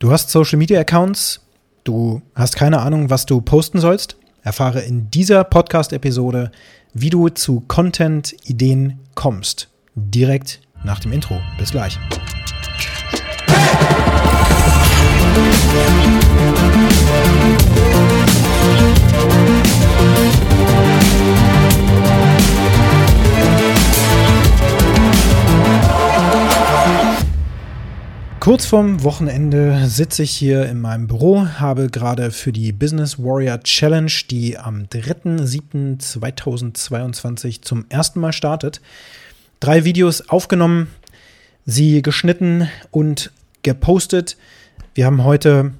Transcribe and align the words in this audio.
Du 0.00 0.12
hast 0.12 0.30
Social 0.30 0.58
Media 0.58 0.78
Accounts, 0.78 1.40
du 1.82 2.22
hast 2.36 2.54
keine 2.54 2.78
Ahnung, 2.78 3.10
was 3.10 3.26
du 3.26 3.40
posten 3.40 3.80
sollst. 3.80 4.16
Erfahre 4.42 4.80
in 4.82 5.10
dieser 5.10 5.42
Podcast-Episode, 5.42 6.52
wie 6.94 7.10
du 7.10 7.28
zu 7.30 7.64
Content-Ideen 7.66 9.00
kommst. 9.16 9.68
Direkt 9.96 10.60
nach 10.84 11.00
dem 11.00 11.12
Intro. 11.12 11.40
Bis 11.58 11.72
gleich. 11.72 11.98
Kurz 28.40 28.66
vorm 28.66 29.02
Wochenende 29.02 29.88
sitze 29.88 30.22
ich 30.22 30.30
hier 30.30 30.66
in 30.66 30.80
meinem 30.80 31.08
Büro, 31.08 31.48
habe 31.58 31.88
gerade 31.88 32.30
für 32.30 32.52
die 32.52 32.70
Business 32.70 33.18
Warrior 33.18 33.58
Challenge, 33.60 34.12
die 34.30 34.56
am 34.56 34.84
3.7.2022 34.84 37.62
zum 37.62 37.86
ersten 37.88 38.20
Mal 38.20 38.32
startet, 38.32 38.80
drei 39.58 39.84
Videos 39.84 40.28
aufgenommen, 40.28 40.86
sie 41.66 42.00
geschnitten 42.00 42.68
und 42.92 43.32
gepostet. 43.62 44.36
Wir 44.94 45.06
haben 45.06 45.24
heute 45.24 45.72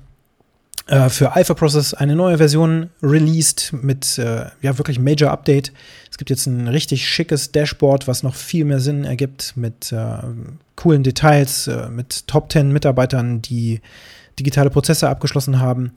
äh, 0.89 1.09
für 1.11 1.37
Alpha 1.37 1.55
Process 1.55 1.95
eine 1.95 2.17
neue 2.17 2.39
Version 2.39 2.91
released 3.03 3.73
mit 3.73 4.19
äh, 4.19 4.47
ja 4.63 4.79
wirklich 4.79 4.99
Major 4.99 5.31
Update. 5.31 5.73
Es 6.11 6.19
gibt 6.19 6.31
jetzt 6.31 6.47
ein 6.47 6.67
richtig 6.67 7.07
schickes 7.07 7.53
Dashboard, 7.53 8.09
was 8.09 8.23
noch 8.23 8.35
viel 8.35 8.65
mehr 8.65 8.81
Sinn 8.81 9.05
ergibt 9.05 9.57
mit 9.57 9.93
äh, 9.93 10.19
coolen 10.77 11.03
Details, 11.03 11.69
äh, 11.69 11.89
mit 11.91 12.27
Top 12.27 12.51
10 12.51 12.73
Mitarbeitern, 12.73 13.43
die 13.43 13.81
digitale 14.39 14.71
Prozesse 14.71 15.09
abgeschlossen 15.09 15.61
haben. 15.61 15.93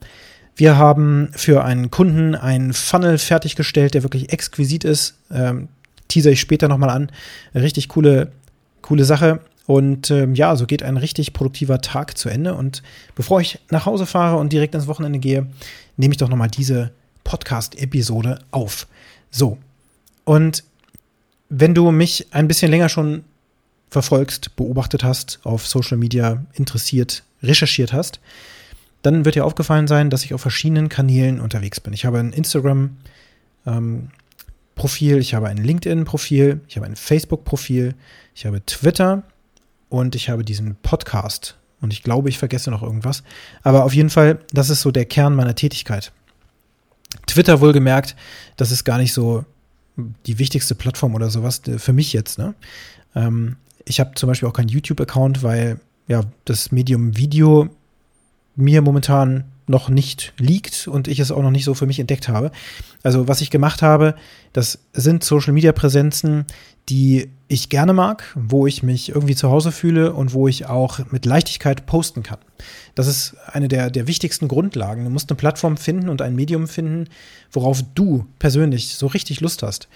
Wir 0.54 0.76
haben 0.76 1.30
für 1.34 1.64
einen 1.64 1.90
Kunden 1.90 2.34
einen 2.34 2.74
Funnel 2.74 3.16
fertiggestellt, 3.16 3.94
der 3.94 4.02
wirklich 4.02 4.32
exquisit 4.32 4.84
ist. 4.84 5.14
Ähm, 5.32 5.68
teaser 6.08 6.30
ich 6.30 6.40
später 6.40 6.68
nochmal 6.68 6.90
an. 6.90 7.10
Richtig 7.54 7.88
coole, 7.88 8.32
coole 8.82 9.04
Sache. 9.04 9.40
Und 9.66 10.10
ähm, 10.10 10.34
ja, 10.34 10.56
so 10.56 10.66
geht 10.66 10.82
ein 10.82 10.96
richtig 10.96 11.32
produktiver 11.32 11.80
Tag 11.80 12.18
zu 12.18 12.28
Ende. 12.28 12.54
Und 12.54 12.82
bevor 13.14 13.40
ich 13.40 13.58
nach 13.70 13.86
Hause 13.86 14.06
fahre 14.06 14.38
und 14.38 14.52
direkt 14.52 14.74
ins 14.74 14.86
Wochenende 14.86 15.18
gehe, 15.18 15.46
nehme 15.96 16.12
ich 16.12 16.18
doch 16.18 16.28
nochmal 16.28 16.48
diese 16.48 16.92
Podcast-Episode 17.24 18.40
auf. 18.50 18.86
So. 19.30 19.58
Und 20.24 20.64
wenn 21.48 21.74
du 21.74 21.90
mich 21.90 22.26
ein 22.32 22.48
bisschen 22.48 22.70
länger 22.70 22.88
schon 22.88 23.24
verfolgst, 23.90 24.56
beobachtet 24.56 25.04
hast, 25.04 25.40
auf 25.44 25.66
Social 25.66 25.98
Media 25.98 26.44
interessiert, 26.54 27.22
recherchiert 27.42 27.92
hast, 27.92 28.20
dann 29.02 29.24
wird 29.24 29.34
dir 29.34 29.44
aufgefallen 29.44 29.86
sein, 29.86 30.10
dass 30.10 30.24
ich 30.24 30.32
auf 30.32 30.40
verschiedenen 30.40 30.88
Kanälen 30.88 31.40
unterwegs 31.40 31.80
bin. 31.80 31.92
Ich 31.92 32.04
habe 32.04 32.18
ein 32.18 32.32
Instagram 32.32 32.96
ähm, 33.66 34.08
ich 34.98 35.34
habe 35.34 35.48
ein 35.48 35.58
LinkedIn 35.58 36.04
Profil, 36.04 36.60
ich 36.66 36.76
habe 36.76 36.86
ein 36.86 36.96
Facebook 36.96 37.44
Profil, 37.44 37.94
ich 38.34 38.46
habe 38.46 38.64
Twitter 38.66 39.22
und 39.92 40.14
ich 40.14 40.30
habe 40.30 40.42
diesen 40.42 40.76
Podcast. 40.76 41.58
Und 41.82 41.92
ich 41.92 42.02
glaube, 42.02 42.30
ich 42.30 42.38
vergesse 42.38 42.70
noch 42.70 42.82
irgendwas. 42.82 43.22
Aber 43.62 43.84
auf 43.84 43.92
jeden 43.92 44.08
Fall, 44.08 44.38
das 44.50 44.70
ist 44.70 44.80
so 44.80 44.90
der 44.90 45.04
Kern 45.04 45.34
meiner 45.34 45.54
Tätigkeit. 45.54 46.12
Twitter 47.26 47.60
wohlgemerkt, 47.60 48.16
das 48.56 48.70
ist 48.70 48.84
gar 48.84 48.96
nicht 48.96 49.12
so 49.12 49.44
die 50.24 50.38
wichtigste 50.38 50.74
Plattform 50.74 51.14
oder 51.14 51.28
sowas 51.28 51.60
für 51.76 51.92
mich 51.92 52.14
jetzt. 52.14 52.38
Ne? 52.38 52.54
Ähm, 53.14 53.56
ich 53.84 54.00
habe 54.00 54.12
zum 54.14 54.28
Beispiel 54.28 54.48
auch 54.48 54.54
keinen 54.54 54.68
YouTube-Account, 54.68 55.42
weil 55.42 55.78
ja 56.08 56.22
das 56.46 56.72
Medium 56.72 57.18
Video 57.18 57.68
mir 58.56 58.82
momentan 58.82 59.44
noch 59.66 59.88
nicht 59.88 60.32
liegt 60.38 60.88
und 60.88 61.08
ich 61.08 61.20
es 61.20 61.30
auch 61.30 61.42
noch 61.42 61.50
nicht 61.50 61.64
so 61.64 61.74
für 61.74 61.86
mich 61.86 61.98
entdeckt 61.98 62.28
habe. 62.28 62.50
Also 63.02 63.28
was 63.28 63.40
ich 63.40 63.50
gemacht 63.50 63.82
habe, 63.82 64.14
das 64.52 64.80
sind 64.92 65.24
Social-Media-Präsenzen, 65.24 66.46
die 66.88 67.30
ich 67.48 67.68
gerne 67.68 67.92
mag, 67.92 68.24
wo 68.34 68.66
ich 68.66 68.82
mich 68.82 69.10
irgendwie 69.10 69.36
zu 69.36 69.50
Hause 69.50 69.72
fühle 69.72 70.14
und 70.14 70.32
wo 70.32 70.48
ich 70.48 70.66
auch 70.66 71.00
mit 71.10 71.26
Leichtigkeit 71.26 71.86
posten 71.86 72.22
kann. 72.22 72.38
Das 72.94 73.06
ist 73.06 73.36
eine 73.46 73.68
der, 73.68 73.90
der 73.90 74.06
wichtigsten 74.06 74.48
Grundlagen. 74.48 75.04
Du 75.04 75.10
musst 75.10 75.30
eine 75.30 75.36
Plattform 75.36 75.76
finden 75.76 76.08
und 76.08 76.22
ein 76.22 76.34
Medium 76.34 76.66
finden, 76.66 77.08
worauf 77.52 77.82
du 77.94 78.26
persönlich 78.38 78.94
so 78.94 79.06
richtig 79.06 79.40
Lust 79.40 79.62
hast. 79.62 79.88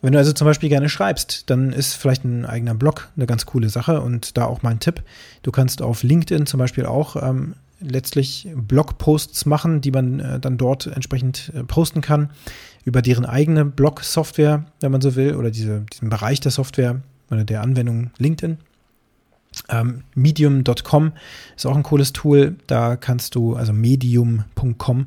Wenn 0.00 0.12
du 0.12 0.18
also 0.18 0.32
zum 0.32 0.44
Beispiel 0.44 0.68
gerne 0.68 0.88
schreibst, 0.88 1.50
dann 1.50 1.72
ist 1.72 1.94
vielleicht 1.94 2.24
ein 2.24 2.44
eigener 2.44 2.74
Blog 2.74 3.10
eine 3.16 3.26
ganz 3.26 3.46
coole 3.46 3.68
Sache 3.68 4.00
und 4.00 4.36
da 4.36 4.44
auch 4.44 4.62
mein 4.62 4.78
Tipp. 4.78 5.02
Du 5.42 5.50
kannst 5.50 5.82
auf 5.82 6.04
LinkedIn 6.04 6.46
zum 6.46 6.58
Beispiel 6.58 6.86
auch 6.86 7.16
ähm, 7.16 7.54
letztlich 7.80 8.48
Blogposts 8.54 9.46
machen, 9.46 9.80
die 9.80 9.90
man 9.90 10.20
äh, 10.20 10.40
dann 10.40 10.58
dort 10.58 10.86
entsprechend 10.86 11.52
äh, 11.54 11.64
posten 11.64 12.00
kann 12.00 12.30
über 12.84 13.02
deren 13.02 13.26
eigene 13.26 13.64
Blog-Software, 13.64 14.64
wenn 14.80 14.92
man 14.92 15.00
so 15.00 15.14
will, 15.14 15.34
oder 15.34 15.50
diese, 15.50 15.84
diesen 15.92 16.08
Bereich 16.08 16.40
der 16.40 16.52
Software 16.52 17.02
oder 17.30 17.44
der 17.44 17.62
Anwendung 17.62 18.10
LinkedIn. 18.18 18.58
Ähm, 19.68 20.04
Medium.com 20.14 21.12
ist 21.56 21.66
auch 21.66 21.76
ein 21.76 21.82
cooles 21.82 22.12
Tool. 22.12 22.56
Da 22.66 22.96
kannst 22.96 23.34
du, 23.34 23.56
also 23.56 23.72
medium.com, 23.72 25.06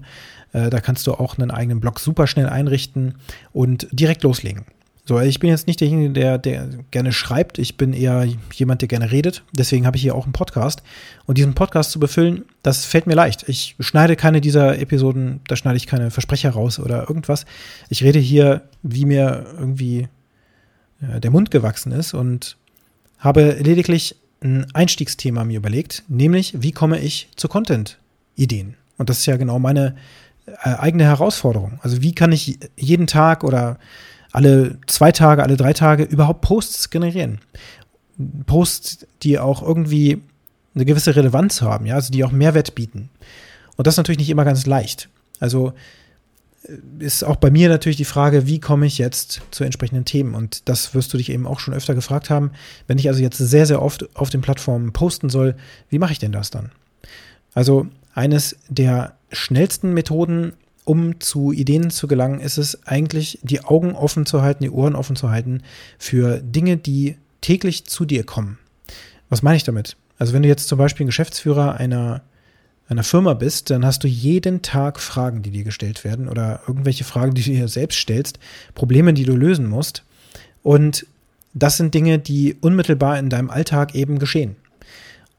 äh, 0.54 0.70
da 0.70 0.80
kannst 0.80 1.08
du 1.08 1.14
auch 1.14 1.38
einen 1.38 1.52
eigenen 1.52 1.80
Blog 1.80 2.00
super 2.00 2.28
schnell 2.28 2.48
einrichten 2.48 3.16
und 3.54 3.88
direkt 3.92 4.24
loslegen. 4.24 4.66
So, 5.04 5.20
ich 5.20 5.40
bin 5.40 5.50
jetzt 5.50 5.66
nicht 5.66 5.82
derjenige, 5.82 6.12
der, 6.12 6.38
der 6.38 6.70
gerne 6.92 7.12
schreibt. 7.12 7.58
Ich 7.58 7.76
bin 7.76 7.94
eher 7.94 8.28
jemand, 8.54 8.82
der 8.82 8.88
gerne 8.88 9.12
redet. 9.12 9.44
Deswegen 9.52 9.88
habe 9.88 9.98
ich 9.98 10.04
hier 10.04 10.14
auch 10.14 10.26
einen 10.26 10.34
Podcast. 10.34 10.84
Und 11.26 11.38
diesen 11.38 11.56
Podcast 11.56 11.92
zu 11.92 12.00
befüllen, 12.00 12.46
das 12.62 12.86
fällt 12.86 13.08
mir 13.08 13.16
leicht. 13.16 13.50
Ich 13.50 13.76
schneide 13.80 14.16
keine 14.16 14.42
dieser 14.42 14.78
Episoden, 14.78 15.40
da 15.48 15.56
schneide 15.56 15.78
ich 15.78 15.88
keine 15.88 16.12
Versprecher 16.12 16.52
raus 16.52 16.80
oder 16.80 17.10
irgendwas. 17.10 17.46
Ich 17.90 18.04
rede 18.04 18.20
hier, 18.20 18.62
wie 18.84 19.06
mir 19.06 19.48
irgendwie 19.58 20.08
äh, 21.02 21.20
der 21.20 21.32
Mund 21.32 21.50
gewachsen 21.50 21.92
ist 21.92 22.14
und 22.14 22.58
habe 23.18 23.58
lediglich 23.60 24.16
ein 24.44 24.68
Einstiegsthema 24.74 25.44
mir 25.44 25.58
überlegt, 25.58 26.04
nämlich 26.08 26.62
wie 26.62 26.72
komme 26.72 27.00
ich 27.00 27.30
zu 27.36 27.48
Content-Ideen? 27.48 28.76
Und 28.98 29.10
das 29.10 29.20
ist 29.20 29.26
ja 29.26 29.38
genau 29.38 29.60
meine 29.60 29.96
äh, 30.46 30.70
eigene 30.76 31.06
Herausforderung. 31.06 31.80
Also 31.82 32.02
wie 32.02 32.14
kann 32.14 32.32
ich 32.32 32.60
jeden 32.76 33.08
Tag 33.08 33.44
oder 33.44 33.80
alle 34.32 34.78
zwei 34.88 35.12
Tage, 35.12 35.44
alle 35.44 35.58
drei 35.58 35.74
Tage 35.74 36.04
überhaupt 36.04 36.42
Posts 36.42 36.90
generieren. 36.90 37.40
Posts, 38.46 39.08
die 39.24 39.40
auch 39.40 39.62
irgendwie 39.62 40.22
eine 40.76 40.86
gewisse 40.86 41.16
Relevanz 41.16 41.62
haben, 41.62 41.86
ja, 41.86 41.96
also 41.96 42.12
die 42.12 42.24
auch 42.24 42.32
Mehrwert 42.32 42.76
bieten. 42.76 43.10
Und 43.76 43.88
das 43.88 43.96
ist 43.96 43.98
natürlich 43.98 44.20
nicht 44.20 44.30
immer 44.30 44.46
ganz 44.46 44.66
leicht. 44.66 45.10
Also 45.40 45.74
äh, 46.64 47.04
ist 47.04 47.24
auch 47.24 47.36
bei 47.36 47.52
mir 47.52 47.68
natürlich 47.68 47.98
die 47.98 48.06
Frage, 48.06 48.48
wie 48.48 48.60
komme 48.60 48.86
ich 48.86 48.98
jetzt 48.98 49.42
zu 49.52 49.64
entsprechenden 49.64 50.06
Themen? 50.06 50.36
Und 50.36 50.70
das 50.70 50.94
wirst 50.94 51.14
du 51.14 51.18
dich 51.18 51.30
eben 51.30 51.48
auch 51.48 51.60
schon 51.60 51.74
öfter 51.74 51.96
gefragt 51.96 52.30
haben. 52.30 52.52
Wenn 52.88 53.00
ich 53.00 53.10
also 53.10 53.22
jetzt 53.22 53.38
sehr, 53.38 53.66
sehr 53.66 53.82
oft 53.82 54.16
auf 54.16 54.30
den 54.30 54.42
Plattformen 54.42 54.94
posten 54.94 55.30
soll, 55.30 55.56
wie 55.90 56.00
mache 56.00 56.14
ich 56.14 56.20
denn 56.20 56.32
das 56.32 56.52
dann? 56.52 56.72
Also 57.54 57.88
eines 58.14 58.58
der 58.70 59.16
schnellsten 59.32 59.94
Methoden, 59.94 60.54
um 60.84 61.20
zu 61.20 61.52
Ideen 61.52 61.90
zu 61.90 62.08
gelangen, 62.08 62.40
ist 62.40 62.58
es 62.58 62.86
eigentlich, 62.88 63.40
die 63.44 63.64
Augen 63.64 63.94
offen 63.94 64.26
zu 64.26 64.42
halten, 64.42 64.64
die 64.64 64.72
Ohren 64.72 64.96
offen 64.96 65.16
zu 65.16 65.30
halten 65.30 65.62
für 65.98 66.40
Dinge, 66.40 66.78
die 66.78 67.18
täglich 67.42 67.86
zu 67.86 68.06
dir 68.06 68.24
kommen. 68.24 68.58
Was 69.30 69.42
meine 69.42 69.58
ich 69.58 69.64
damit? 69.64 69.96
Also 70.18 70.34
wenn 70.34 70.44
du 70.44 70.50
jetzt 70.50 70.68
zum 70.68 70.78
Beispiel 70.78 71.06
ein 71.06 71.08
Geschäftsführer 71.08 71.76
einer, 71.76 72.22
einer 72.88 73.04
Firma 73.04 73.34
bist, 73.34 73.70
dann 73.70 73.86
hast 73.86 74.04
du 74.04 74.08
jeden 74.08 74.62
Tag 74.62 75.00
Fragen, 75.00 75.42
die 75.42 75.52
dir 75.52 75.64
gestellt 75.64 76.04
werden 76.04 76.28
oder 76.28 76.62
irgendwelche 76.68 77.04
Fragen, 77.04 77.34
die 77.34 77.42
du 77.42 77.52
dir 77.52 77.68
selbst 77.68 78.00
stellst, 78.00 78.40
Probleme, 78.76 79.14
die 79.14 79.26
du 79.26 79.36
lösen 79.36 79.68
musst. 79.68 80.04
Und 80.64 81.06
das 81.54 81.78
sind 81.78 81.94
Dinge, 81.94 82.20
die 82.20 82.56
unmittelbar 82.62 83.18
in 83.20 83.30
deinem 83.30 83.50
Alltag 83.50 83.96
eben 83.96 84.20
geschehen. 84.20 84.56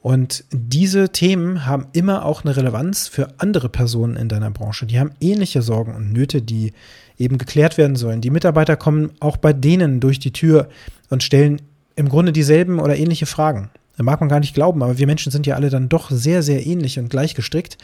Und 0.03 0.45
diese 0.51 1.11
Themen 1.11 1.65
haben 1.65 1.87
immer 1.93 2.25
auch 2.25 2.45
eine 2.45 2.57
Relevanz 2.57 3.07
für 3.07 3.29
andere 3.39 3.69
Personen 3.69 4.17
in 4.17 4.29
deiner 4.29 4.51
Branche. 4.51 4.85
Die 4.85 4.99
haben 4.99 5.13
ähnliche 5.21 5.63
Sorgen 5.63 5.95
und 5.95 6.13
Nöte, 6.13 6.43
die 6.43 6.73
eben 7.19 7.39
geklärt 7.39 7.79
werden 7.79 7.95
sollen. 7.95 8.21
Die 8.21 8.31
Mitarbeiter 8.31 8.77
kommen 8.77 9.13
auch 9.21 9.37
bei 9.37 9.53
denen 9.53 10.01
durch 10.01 10.19
die 10.19 10.33
Tür 10.33 10.69
und 11.09 11.23
stellen 11.23 11.63
im 11.95 12.09
Grunde 12.09 12.33
dieselben 12.33 12.81
oder 12.81 12.97
ähnliche 12.97 13.27
Fragen. 13.27 13.71
Da 13.97 14.03
mag 14.03 14.19
man 14.19 14.29
gar 14.29 14.41
nicht 14.41 14.55
glauben, 14.55 14.83
aber 14.83 14.99
wir 14.99 15.07
Menschen 15.07 15.31
sind 15.31 15.47
ja 15.47 15.55
alle 15.55 15.71
dann 15.71 15.89
doch 15.89 16.11
sehr, 16.11 16.43
sehr 16.43 16.67
ähnlich 16.67 16.99
und 16.99 17.09
gleich 17.09 17.37
gestrickt. 17.37 17.79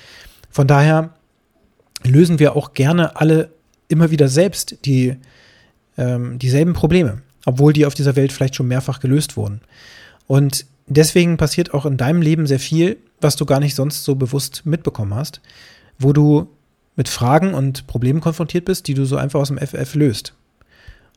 Von 0.50 0.66
daher 0.66 1.10
lösen 2.04 2.40
wir 2.40 2.56
auch 2.56 2.74
gerne 2.74 3.14
alle 3.14 3.50
immer 3.86 4.10
wieder 4.10 4.28
selbst 4.28 4.84
die, 4.86 5.16
ähm, 5.96 6.40
dieselben 6.40 6.72
Probleme, 6.72 7.22
obwohl 7.46 7.72
die 7.72 7.86
auf 7.86 7.94
dieser 7.94 8.16
Welt 8.16 8.32
vielleicht 8.32 8.56
schon 8.56 8.66
mehrfach 8.66 8.98
gelöst 8.98 9.36
wurden. 9.36 9.60
Und 10.26 10.66
deswegen 10.88 11.36
passiert 11.36 11.74
auch 11.74 11.86
in 11.86 11.96
deinem 11.96 12.22
Leben 12.22 12.46
sehr 12.46 12.60
viel, 12.60 12.98
was 13.20 13.36
du 13.36 13.44
gar 13.44 13.60
nicht 13.60 13.74
sonst 13.74 14.04
so 14.04 14.14
bewusst 14.14 14.62
mitbekommen 14.64 15.14
hast, 15.14 15.40
wo 15.98 16.12
du 16.12 16.48
mit 16.96 17.08
Fragen 17.08 17.54
und 17.54 17.86
Problemen 17.86 18.20
konfrontiert 18.20 18.64
bist, 18.64 18.88
die 18.88 18.94
du 18.94 19.04
so 19.04 19.16
einfach 19.16 19.40
aus 19.40 19.48
dem 19.48 19.58
FF 19.58 19.94
löst. 19.94 20.34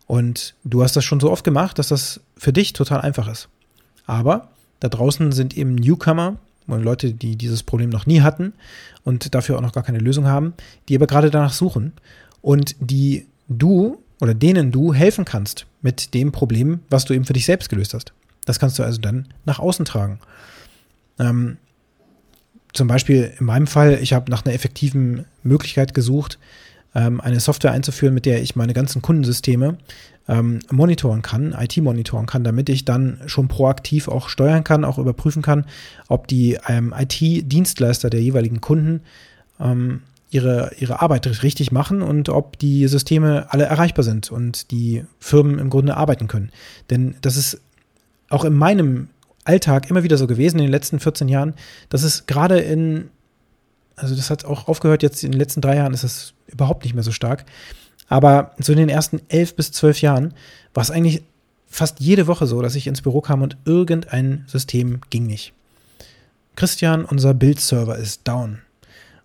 Und 0.07 0.55
du 0.63 0.83
hast 0.83 0.95
das 0.95 1.05
schon 1.05 1.19
so 1.19 1.31
oft 1.31 1.43
gemacht, 1.43 1.79
dass 1.79 1.87
das 1.87 2.19
für 2.37 2.53
dich 2.53 2.73
total 2.73 3.01
einfach 3.01 3.27
ist. 3.27 3.49
Aber 4.05 4.49
da 4.79 4.89
draußen 4.89 5.31
sind 5.31 5.55
eben 5.57 5.75
Newcomer 5.75 6.37
und 6.67 6.83
Leute, 6.83 7.13
die 7.13 7.35
dieses 7.35 7.63
Problem 7.63 7.89
noch 7.89 8.05
nie 8.05 8.21
hatten 8.21 8.53
und 9.03 9.33
dafür 9.33 9.57
auch 9.57 9.61
noch 9.61 9.73
gar 9.73 9.83
keine 9.83 9.99
Lösung 9.99 10.27
haben, 10.27 10.53
die 10.89 10.95
aber 10.95 11.07
gerade 11.07 11.31
danach 11.31 11.53
suchen 11.53 11.93
und 12.41 12.75
die 12.79 13.27
du 13.47 14.01
oder 14.19 14.33
denen 14.33 14.71
du 14.71 14.93
helfen 14.93 15.25
kannst 15.25 15.65
mit 15.81 16.13
dem 16.13 16.31
Problem, 16.31 16.81
was 16.89 17.05
du 17.05 17.13
eben 17.13 17.25
für 17.25 17.33
dich 17.33 17.45
selbst 17.45 17.69
gelöst 17.69 17.93
hast. 17.93 18.13
Das 18.45 18.59
kannst 18.59 18.79
du 18.79 18.83
also 18.83 18.99
dann 18.99 19.27
nach 19.45 19.59
außen 19.59 19.85
tragen. 19.85 20.19
Ähm, 21.19 21.57
zum 22.73 22.87
Beispiel 22.87 23.33
in 23.37 23.45
meinem 23.45 23.67
Fall, 23.67 23.99
ich 24.01 24.13
habe 24.13 24.31
nach 24.31 24.45
einer 24.45 24.53
effektiven 24.53 25.25
Möglichkeit 25.43 25.93
gesucht, 25.93 26.39
ähm, 26.95 27.21
eine 27.21 27.39
Software 27.39 27.71
einzuführen, 27.71 28.13
mit 28.13 28.25
der 28.25 28.41
ich 28.41 28.55
meine 28.55 28.73
ganzen 28.73 29.01
Kundensysteme 29.01 29.77
ähm, 30.27 30.59
monitoren 30.71 31.21
kann, 31.21 31.53
IT 31.57 31.77
monitoren 31.77 32.25
kann, 32.25 32.43
damit 32.43 32.69
ich 32.69 32.85
dann 32.85 33.19
schon 33.25 33.47
proaktiv 33.47 34.07
auch 34.07 34.29
steuern 34.29 34.63
kann, 34.63 34.85
auch 34.85 34.97
überprüfen 34.97 35.41
kann, 35.41 35.65
ob 36.07 36.27
die 36.27 36.57
ähm, 36.67 36.93
IT-Dienstleister 36.97 38.09
der 38.09 38.21
jeweiligen 38.21 38.61
Kunden 38.61 39.01
ähm, 39.59 40.01
ihre, 40.29 40.71
ihre 40.79 41.01
Arbeit 41.01 41.43
richtig 41.43 41.71
machen 41.71 42.01
und 42.01 42.29
ob 42.29 42.57
die 42.57 42.87
Systeme 42.87 43.47
alle 43.49 43.65
erreichbar 43.65 44.03
sind 44.03 44.31
und 44.31 44.71
die 44.71 45.03
Firmen 45.19 45.59
im 45.59 45.69
Grunde 45.69 45.97
arbeiten 45.97 46.27
können. 46.27 46.51
Denn 46.89 47.15
das 47.21 47.35
ist 47.35 47.59
auch 48.31 48.43
in 48.43 48.53
meinem 48.53 49.09
Alltag 49.43 49.89
immer 49.89 50.03
wieder 50.03 50.17
so 50.17 50.27
gewesen 50.27 50.59
in 50.59 50.65
den 50.65 50.71
letzten 50.71 50.99
14 50.99 51.27
Jahren, 51.27 51.53
dass 51.89 52.03
es 52.03 52.25
gerade 52.25 52.59
in, 52.59 53.09
also 53.95 54.15
das 54.15 54.29
hat 54.29 54.45
auch 54.45 54.67
aufgehört, 54.67 55.03
jetzt 55.03 55.23
in 55.23 55.31
den 55.31 55.39
letzten 55.39 55.61
drei 55.61 55.75
Jahren 55.75 55.93
ist 55.93 56.03
das 56.03 56.33
überhaupt 56.47 56.83
nicht 56.83 56.93
mehr 56.93 57.03
so 57.03 57.11
stark. 57.11 57.45
Aber 58.07 58.51
so 58.59 58.71
in 58.71 58.77
den 58.77 58.89
ersten 58.89 59.21
elf 59.29 59.55
bis 59.55 59.71
zwölf 59.71 60.01
Jahren 60.01 60.33
war 60.73 60.83
es 60.83 60.91
eigentlich 60.91 61.23
fast 61.67 61.99
jede 62.01 62.27
Woche 62.27 62.45
so, 62.45 62.61
dass 62.61 62.75
ich 62.75 62.87
ins 62.87 63.01
Büro 63.01 63.21
kam 63.21 63.41
und 63.41 63.57
irgendein 63.65 64.43
System 64.47 64.99
ging 65.09 65.25
nicht. 65.25 65.53
Christian, 66.55 67.05
unser 67.05 67.33
Bildserver 67.33 67.97
ist 67.97 68.27
down. 68.27 68.59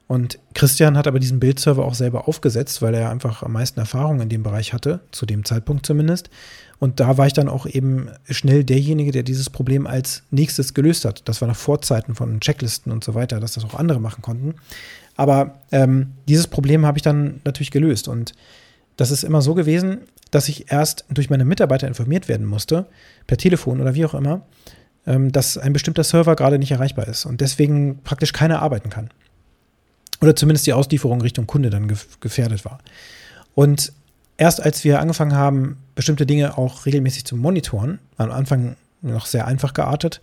Und 0.07 0.39
Christian 0.55 0.97
hat 0.97 1.09
aber 1.09 1.19
diesen 1.19 1.41
Bildserver 1.41 1.85
auch 1.85 1.95
selber 1.95 2.29
aufgesetzt, 2.29 2.81
weil 2.81 2.95
er 2.95 3.11
einfach 3.11 3.43
am 3.43 3.53
meisten 3.53 3.81
Erfahrung 3.81 4.21
in 4.21 4.29
dem 4.29 4.45
Bereich 4.45 4.73
hatte, 4.73 5.01
zu 5.11 5.27
dem 5.27 5.45
Zeitpunkt 5.45 5.85
zumindest. 5.85 6.31
Und 6.79 7.01
da 7.01 7.17
war 7.17 7.27
ich 7.27 7.33
dann 7.33 7.49
auch 7.49 7.67
eben 7.67 8.11
schnell 8.29 8.63
derjenige, 8.63 9.11
der 9.11 9.23
dieses 9.23 9.49
Problem 9.49 9.87
als 9.87 10.23
nächstes 10.31 10.75
gelöst 10.75 11.05
hat. 11.05 11.27
Das 11.29 11.41
war 11.41 11.49
nach 11.49 11.57
Vorzeiten 11.57 12.15
von 12.15 12.41
Checklisten 12.41 12.93
und 12.93 13.03
so 13.03 13.15
weiter, 13.15 13.41
dass 13.41 13.55
das 13.55 13.65
auch 13.65 13.75
andere 13.75 14.01
machen 14.01 14.23
konnten. 14.23 14.55
Aber 15.17 15.59
ähm, 15.73 16.13
dieses 16.29 16.47
Problem 16.47 16.85
habe 16.85 16.99
ich 16.99 17.03
dann 17.03 17.41
natürlich 17.45 17.71
gelöst. 17.71 18.09
Und 18.09 18.35
das 18.97 19.11
ist 19.11 19.25
immer 19.25 19.41
so 19.41 19.55
gewesen, 19.55 20.01
dass 20.31 20.49
ich 20.49 20.71
erst 20.71 21.05
durch 21.09 21.31
meine 21.31 21.45
Mitarbeiter 21.45 21.89
informiert 21.89 22.29
werden 22.29 22.47
musste, 22.47 22.87
per 23.27 23.39
Telefon 23.39 23.81
oder 23.81 23.95
wie 23.95 24.05
auch 24.05 24.15
immer, 24.15 24.43
ähm, 25.07 25.33
dass 25.33 25.57
ein 25.57 25.73
bestimmter 25.73 26.05
Server 26.05 26.37
gerade 26.37 26.59
nicht 26.59 26.73
erreichbar 26.73 27.09
ist 27.09 27.25
und 27.25 27.41
deswegen 27.41 28.03
praktisch 28.03 28.33
keiner 28.33 28.61
arbeiten 28.61 28.91
kann. 28.91 29.09
Oder 30.21 30.35
zumindest 30.35 30.67
die 30.67 30.73
Auslieferung 30.73 31.21
Richtung 31.21 31.47
Kunde 31.47 31.71
dann 31.71 31.93
gefährdet 32.21 32.65
war. 32.65 32.79
Und 33.55 33.93
erst 34.37 34.63
als 34.63 34.85
wir 34.85 35.01
angefangen 35.01 35.35
haben, 35.35 35.79
bestimmte 35.95 36.27
Dinge 36.27 36.59
auch 36.59 36.87
regelmäßig 36.87 37.25
zu 37.25 37.37
monitoren, 37.37 37.99
am 38.17 38.31
Anfang 38.31 38.77
noch 39.03 39.27
sehr 39.27 39.47
einfach 39.47 39.75
geartet, 39.75 40.21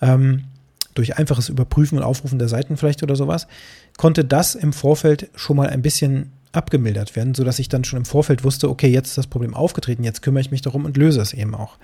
ähm, 0.00 0.44
durch 0.94 1.18
einfaches 1.18 1.48
Überprüfen 1.48 1.98
und 1.98 2.04
Aufrufen 2.04 2.38
der 2.38 2.48
Seiten 2.48 2.76
vielleicht 2.76 3.02
oder 3.02 3.16
sowas, 3.16 3.46
konnte 3.98 4.24
das 4.24 4.54
im 4.54 4.72
Vorfeld 4.72 5.30
schon 5.34 5.56
mal 5.56 5.68
ein 5.68 5.82
bisschen 5.82 6.32
abgemildert 6.52 7.14
werden, 7.16 7.34
sodass 7.34 7.58
ich 7.58 7.68
dann 7.68 7.84
schon 7.84 7.98
im 7.98 8.04
Vorfeld 8.06 8.42
wusste, 8.42 8.70
okay, 8.70 8.88
jetzt 8.88 9.08
ist 9.08 9.18
das 9.18 9.26
Problem 9.26 9.54
aufgetreten, 9.54 10.04
jetzt 10.04 10.22
kümmere 10.22 10.40
ich 10.40 10.50
mich 10.50 10.62
darum 10.62 10.86
und 10.86 10.96
löse 10.96 11.20
es 11.20 11.34
eben 11.34 11.54
auch. 11.54 11.76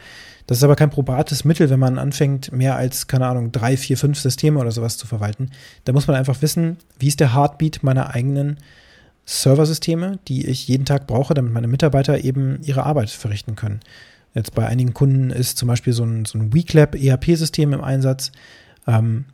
Das 0.47 0.59
ist 0.59 0.65
aber 0.65 0.77
kein 0.77 0.91
probates 0.91 1.45
Mittel, 1.45 1.71
wenn 1.71 1.79
man 1.79 1.99
anfängt, 1.99 2.53
mehr 2.53 2.77
als, 2.77 3.07
keine 3.07 3.27
Ahnung, 3.27 3.53
drei, 3.53 3.77
vier, 3.77 3.99
fünf 3.99 4.19
Systeme 4.19 4.59
oder 4.59 4.73
sowas 4.73 4.97
zu 4.97 5.07
verwalten. 5.07 5.51
Da 5.85 5.93
muss 5.93 6.07
man 6.07 6.17
einfach 6.17 6.41
wissen, 6.41 6.79
wie 6.99 7.09
ist 7.09 7.21
der 7.21 7.35
Heartbeat 7.35 7.83
meiner 7.83 8.15
eigenen 8.15 8.59
Serversysteme, 9.25 10.19
die 10.29 10.47
ich 10.47 10.69
jeden 10.69 10.85
Tag 10.85 11.07
brauche, 11.07 11.35
damit 11.35 11.53
meine 11.53 11.69
Mitarbeiter 11.69 12.25
eben 12.25 12.61
ihre 12.63 12.85
Arbeit 12.85 13.11
verrichten 13.11 13.57
können. 13.57 13.81
Jetzt 14.35 14.55
bei 14.55 14.67
einigen 14.67 14.95
Kunden 14.95 15.31
ist 15.31 15.59
zum 15.59 15.69
Beispiel 15.69 15.93
so 15.93 16.05
ein, 16.05 16.25
so 16.25 16.39
ein 16.39 16.55
WeClap 16.55 16.95
ERP-System 16.95 17.73
im 17.73 17.83
Einsatz. 17.83 18.33
Ähm, 18.87 19.27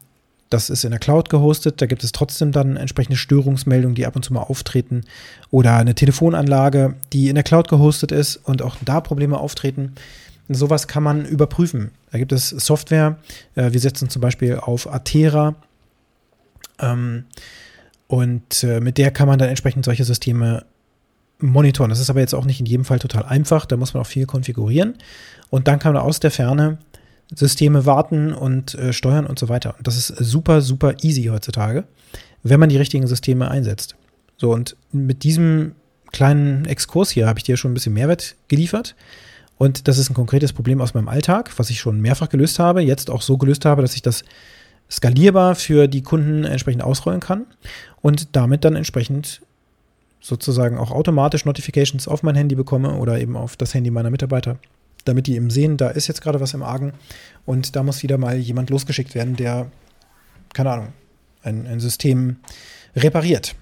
das 0.50 0.70
ist 0.70 0.84
in 0.84 0.90
der 0.90 1.00
Cloud 1.00 1.28
gehostet. 1.28 1.80
Da 1.80 1.86
gibt 1.86 2.02
es 2.04 2.12
trotzdem 2.12 2.52
dann 2.52 2.76
entsprechende 2.76 3.16
Störungsmeldungen, 3.16 3.94
die 3.94 4.06
ab 4.06 4.16
und 4.16 4.24
zu 4.24 4.32
mal 4.32 4.42
auftreten. 4.42 5.02
Oder 5.50 5.76
eine 5.76 5.94
Telefonanlage, 5.94 6.94
die 7.12 7.28
in 7.28 7.34
der 7.34 7.44
Cloud 7.44 7.68
gehostet 7.68 8.12
ist 8.12 8.36
und 8.36 8.62
auch 8.62 8.76
da 8.84 9.00
Probleme 9.00 9.38
auftreten. 9.38 9.94
Sowas 10.48 10.88
kann 10.88 11.02
man 11.02 11.26
überprüfen. 11.26 11.90
Da 12.10 12.18
gibt 12.18 12.32
es 12.32 12.48
Software. 12.48 13.18
Äh, 13.54 13.72
wir 13.72 13.80
setzen 13.80 14.08
zum 14.08 14.22
Beispiel 14.22 14.56
auf 14.56 14.92
Atera. 14.92 15.54
Ähm, 16.80 17.24
und 18.08 18.64
äh, 18.64 18.80
mit 18.80 18.98
der 18.98 19.10
kann 19.10 19.28
man 19.28 19.38
dann 19.38 19.50
entsprechend 19.50 19.84
solche 19.84 20.04
Systeme 20.04 20.64
monitoren. 21.38 21.90
Das 21.90 22.00
ist 22.00 22.10
aber 22.10 22.20
jetzt 22.20 22.34
auch 22.34 22.46
nicht 22.46 22.58
in 22.58 22.66
jedem 22.66 22.84
Fall 22.84 22.98
total 22.98 23.24
einfach. 23.24 23.66
Da 23.66 23.76
muss 23.76 23.94
man 23.94 24.02
auch 24.02 24.06
viel 24.06 24.26
konfigurieren. 24.26 24.94
Und 25.50 25.68
dann 25.68 25.78
kann 25.78 25.92
man 25.92 26.02
aus 26.02 26.18
der 26.18 26.30
Ferne 26.30 26.78
Systeme 27.34 27.84
warten 27.84 28.32
und 28.32 28.74
äh, 28.74 28.92
steuern 28.92 29.26
und 29.26 29.38
so 29.38 29.48
weiter. 29.48 29.74
Und 29.76 29.86
das 29.86 29.96
ist 29.96 30.08
super, 30.08 30.62
super 30.62 30.94
easy 31.02 31.24
heutzutage, 31.24 31.84
wenn 32.42 32.58
man 32.58 32.70
die 32.70 32.78
richtigen 32.78 33.06
Systeme 33.06 33.50
einsetzt. 33.50 33.94
So, 34.38 34.52
und 34.52 34.76
mit 34.90 35.24
diesem 35.24 35.72
kleinen 36.10 36.64
Exkurs 36.64 37.10
hier 37.10 37.26
habe 37.26 37.38
ich 37.38 37.44
dir 37.44 37.58
schon 37.58 37.72
ein 37.72 37.74
bisschen 37.74 37.92
Mehrwert 37.92 38.36
geliefert. 38.48 38.94
Und 39.58 39.88
das 39.88 39.98
ist 39.98 40.08
ein 40.08 40.14
konkretes 40.14 40.52
Problem 40.52 40.80
aus 40.80 40.94
meinem 40.94 41.08
Alltag, 41.08 41.50
was 41.58 41.68
ich 41.68 41.80
schon 41.80 42.00
mehrfach 42.00 42.30
gelöst 42.30 42.58
habe, 42.58 42.80
jetzt 42.80 43.10
auch 43.10 43.20
so 43.20 43.36
gelöst 43.36 43.66
habe, 43.66 43.82
dass 43.82 43.94
ich 43.94 44.02
das 44.02 44.24
skalierbar 44.90 45.54
für 45.54 45.88
die 45.88 46.02
Kunden 46.02 46.44
entsprechend 46.44 46.82
ausrollen 46.82 47.20
kann 47.20 47.46
und 48.00 48.36
damit 48.36 48.64
dann 48.64 48.76
entsprechend 48.76 49.42
sozusagen 50.20 50.78
auch 50.78 50.90
automatisch 50.90 51.44
Notifications 51.44 52.08
auf 52.08 52.22
mein 52.22 52.34
Handy 52.34 52.54
bekomme 52.54 52.94
oder 52.96 53.20
eben 53.20 53.36
auf 53.36 53.56
das 53.56 53.74
Handy 53.74 53.90
meiner 53.90 54.10
Mitarbeiter, 54.10 54.58
damit 55.04 55.26
die 55.26 55.36
eben 55.36 55.50
sehen, 55.50 55.76
da 55.76 55.88
ist 55.88 56.08
jetzt 56.08 56.22
gerade 56.22 56.40
was 56.40 56.54
im 56.54 56.62
Argen 56.62 56.92
und 57.46 57.76
da 57.76 57.82
muss 57.82 58.02
wieder 58.02 58.18
mal 58.18 58.36
jemand 58.36 58.70
losgeschickt 58.70 59.14
werden, 59.14 59.36
der, 59.36 59.70
keine 60.54 60.70
Ahnung, 60.70 60.88
ein, 61.42 61.66
ein 61.66 61.80
System 61.80 62.36
repariert. 62.96 63.54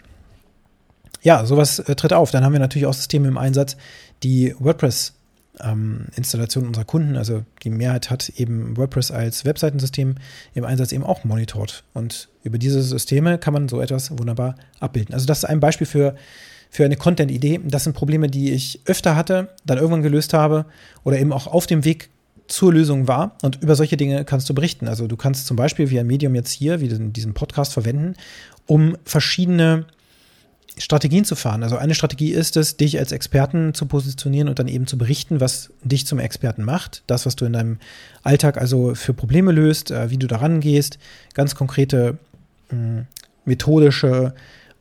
Ja, 1.23 1.45
sowas 1.45 1.81
äh, 1.81 1.95
tritt 1.97 2.13
auf. 2.13 2.31
Dann 2.31 2.45
haben 2.45 2.53
wir 2.53 2.61
natürlich 2.61 2.87
auch 2.87 2.95
Systeme 2.95 3.29
im 3.29 3.37
Einsatz, 3.37 3.77
die 4.23 4.55
WordPress 4.59 5.16
ähm, 5.61 6.07
Installation 6.17 6.67
unserer 6.67 6.85
Kunden, 6.85 7.17
also 7.17 7.45
die 7.63 7.71
Mehrheit 7.71 8.11
hat 8.11 8.29
eben 8.37 8.77
WordPress 8.77 9.11
als 9.11 9.45
Webseitensystem 9.45 10.17
im 10.55 10.65
Einsatz 10.65 10.93
eben 10.93 11.05
auch 11.05 11.25
monitort. 11.25 11.85
Und 11.95 12.29
über 12.43 12.59
diese 12.59 12.83
Systeme 12.83 13.39
kann 13.39 13.55
man 13.55 13.69
so 13.69 13.81
etwas 13.81 14.11
wunderbar 14.19 14.57
abbilden. 14.81 15.15
Also 15.15 15.27
das 15.27 15.39
ist 15.39 15.45
ein 15.45 15.61
Beispiel 15.61 15.87
für, 15.87 16.15
für 16.71 16.85
eine 16.85 16.97
Content-Idee. 16.97 17.61
Das 17.65 17.85
sind 17.85 17.95
Probleme, 17.95 18.29
die 18.29 18.53
ich 18.53 18.81
öfter 18.85 19.17
hatte, 19.17 19.49
dann 19.65 19.79
irgendwann 19.79 20.03
gelöst 20.03 20.35
habe 20.35 20.67
oder 21.05 21.19
eben 21.19 21.33
auch 21.33 21.47
auf 21.47 21.67
dem 21.67 21.85
Weg 21.85 22.11
zur 22.49 22.73
Lösung 22.73 23.09
war. 23.09 23.37
Und 23.43 23.63
über 23.63 23.75
solche 23.75 23.97
Dinge 23.97 24.25
kannst 24.25 24.49
du 24.49 24.55
berichten. 24.55 24.89
Also 24.89 25.07
du 25.07 25.17
kannst 25.17 25.47
zum 25.47 25.57
Beispiel 25.57 25.91
wie 25.91 25.99
ein 25.99 26.07
Medium 26.07 26.35
jetzt 26.35 26.51
hier, 26.51 26.81
wie 26.81 26.89
diesen 26.89 27.35
Podcast 27.35 27.73
verwenden, 27.73 28.15
um 28.67 28.97
verschiedene 29.05 29.87
Strategien 30.79 31.25
zu 31.25 31.37
fahren. 31.37 31.63
Also 31.63 31.77
eine 31.77 31.95
Strategie 31.95 32.33
ist 32.33 32.57
es, 32.57 32.77
dich 32.77 32.99
als 32.99 33.13
Experten 33.13 33.73
zu 33.73 33.87
positionieren 33.87 34.49
und 34.49 34.59
dann 34.59 34.69
eben 34.69 34.87
zu 34.87 34.99
berichten, 34.99 35.41
was 35.41 35.71
dich 35.83 36.07
zum 36.07 36.19
Experten 36.19 36.65
macht. 36.65 37.03
Das, 37.07 37.25
was 37.25 37.35
du 37.35 37.47
in 37.47 37.55
deinem 37.55 37.79
Alltag 38.23 38.59
also 38.59 38.95
für 38.95 39.15
Probleme 39.15 39.53
löst, 39.53 39.91
äh, 39.91 40.11
wie 40.11 40.19
du 40.19 40.27
daran 40.27 40.61
gehst, 40.61 40.99
ganz 41.33 41.55
konkrete 41.55 42.19
äh, 42.71 43.03
methodische 43.47 44.35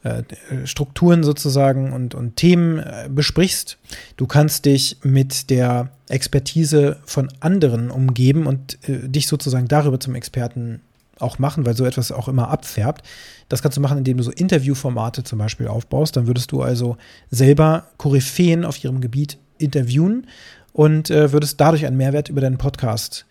äh, 0.03 0.23
Strukturen 0.65 1.23
sozusagen 1.23 1.93
und, 1.93 2.13
und 2.13 2.35
Themen 2.35 2.79
äh, 2.79 3.09
besprichst. 3.09 3.77
Du 4.17 4.27
kannst 4.27 4.65
dich 4.65 4.97
mit 5.01 5.49
der 5.49 5.89
Expertise 6.09 6.97
von 7.05 7.29
anderen 7.39 7.89
umgeben 7.89 8.47
und 8.47 8.77
äh, 8.87 9.07
dich 9.07 9.27
sozusagen 9.27 9.67
darüber 9.67 9.99
zum 9.99 10.13
Experten 10.13 10.81
auch 11.19 11.39
machen, 11.39 11.65
weil 11.65 11.75
so 11.75 11.85
etwas 11.85 12.11
auch 12.11 12.27
immer 12.27 12.49
abfärbt. 12.49 13.05
Das 13.49 13.61
kannst 13.61 13.77
du 13.77 13.81
machen, 13.81 13.97
indem 13.97 14.17
du 14.17 14.23
so 14.23 14.31
Interviewformate 14.31 15.23
zum 15.23 15.39
Beispiel 15.39 15.67
aufbaust. 15.67 16.15
Dann 16.15 16.27
würdest 16.27 16.51
du 16.51 16.61
also 16.61 16.97
selber 17.31 17.87
Koryphäen 17.97 18.65
auf 18.65 18.83
ihrem 18.83 19.01
Gebiet 19.01 19.37
interviewen 19.57 20.27
und 20.73 21.09
äh, 21.09 21.31
würdest 21.31 21.59
dadurch 21.61 21.85
einen 21.85 21.97
Mehrwert 21.97 22.29
über 22.29 22.41
deinen 22.41 22.57
Podcast 22.57 23.25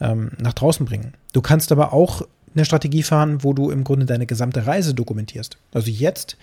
ähm, 0.00 0.32
nach 0.38 0.52
draußen 0.52 0.86
bringen. 0.86 1.14
Du 1.32 1.42
kannst 1.42 1.72
aber 1.72 1.92
auch 1.92 2.22
eine 2.54 2.64
Strategie 2.64 3.02
fahren, 3.02 3.42
wo 3.42 3.52
du 3.52 3.70
im 3.70 3.84
Grunde 3.84 4.06
deine 4.06 4.26
gesamte 4.26 4.66
Reise 4.66 4.94
dokumentierst. 4.94 5.58
Also 5.72 5.90
jetzt 5.90 6.36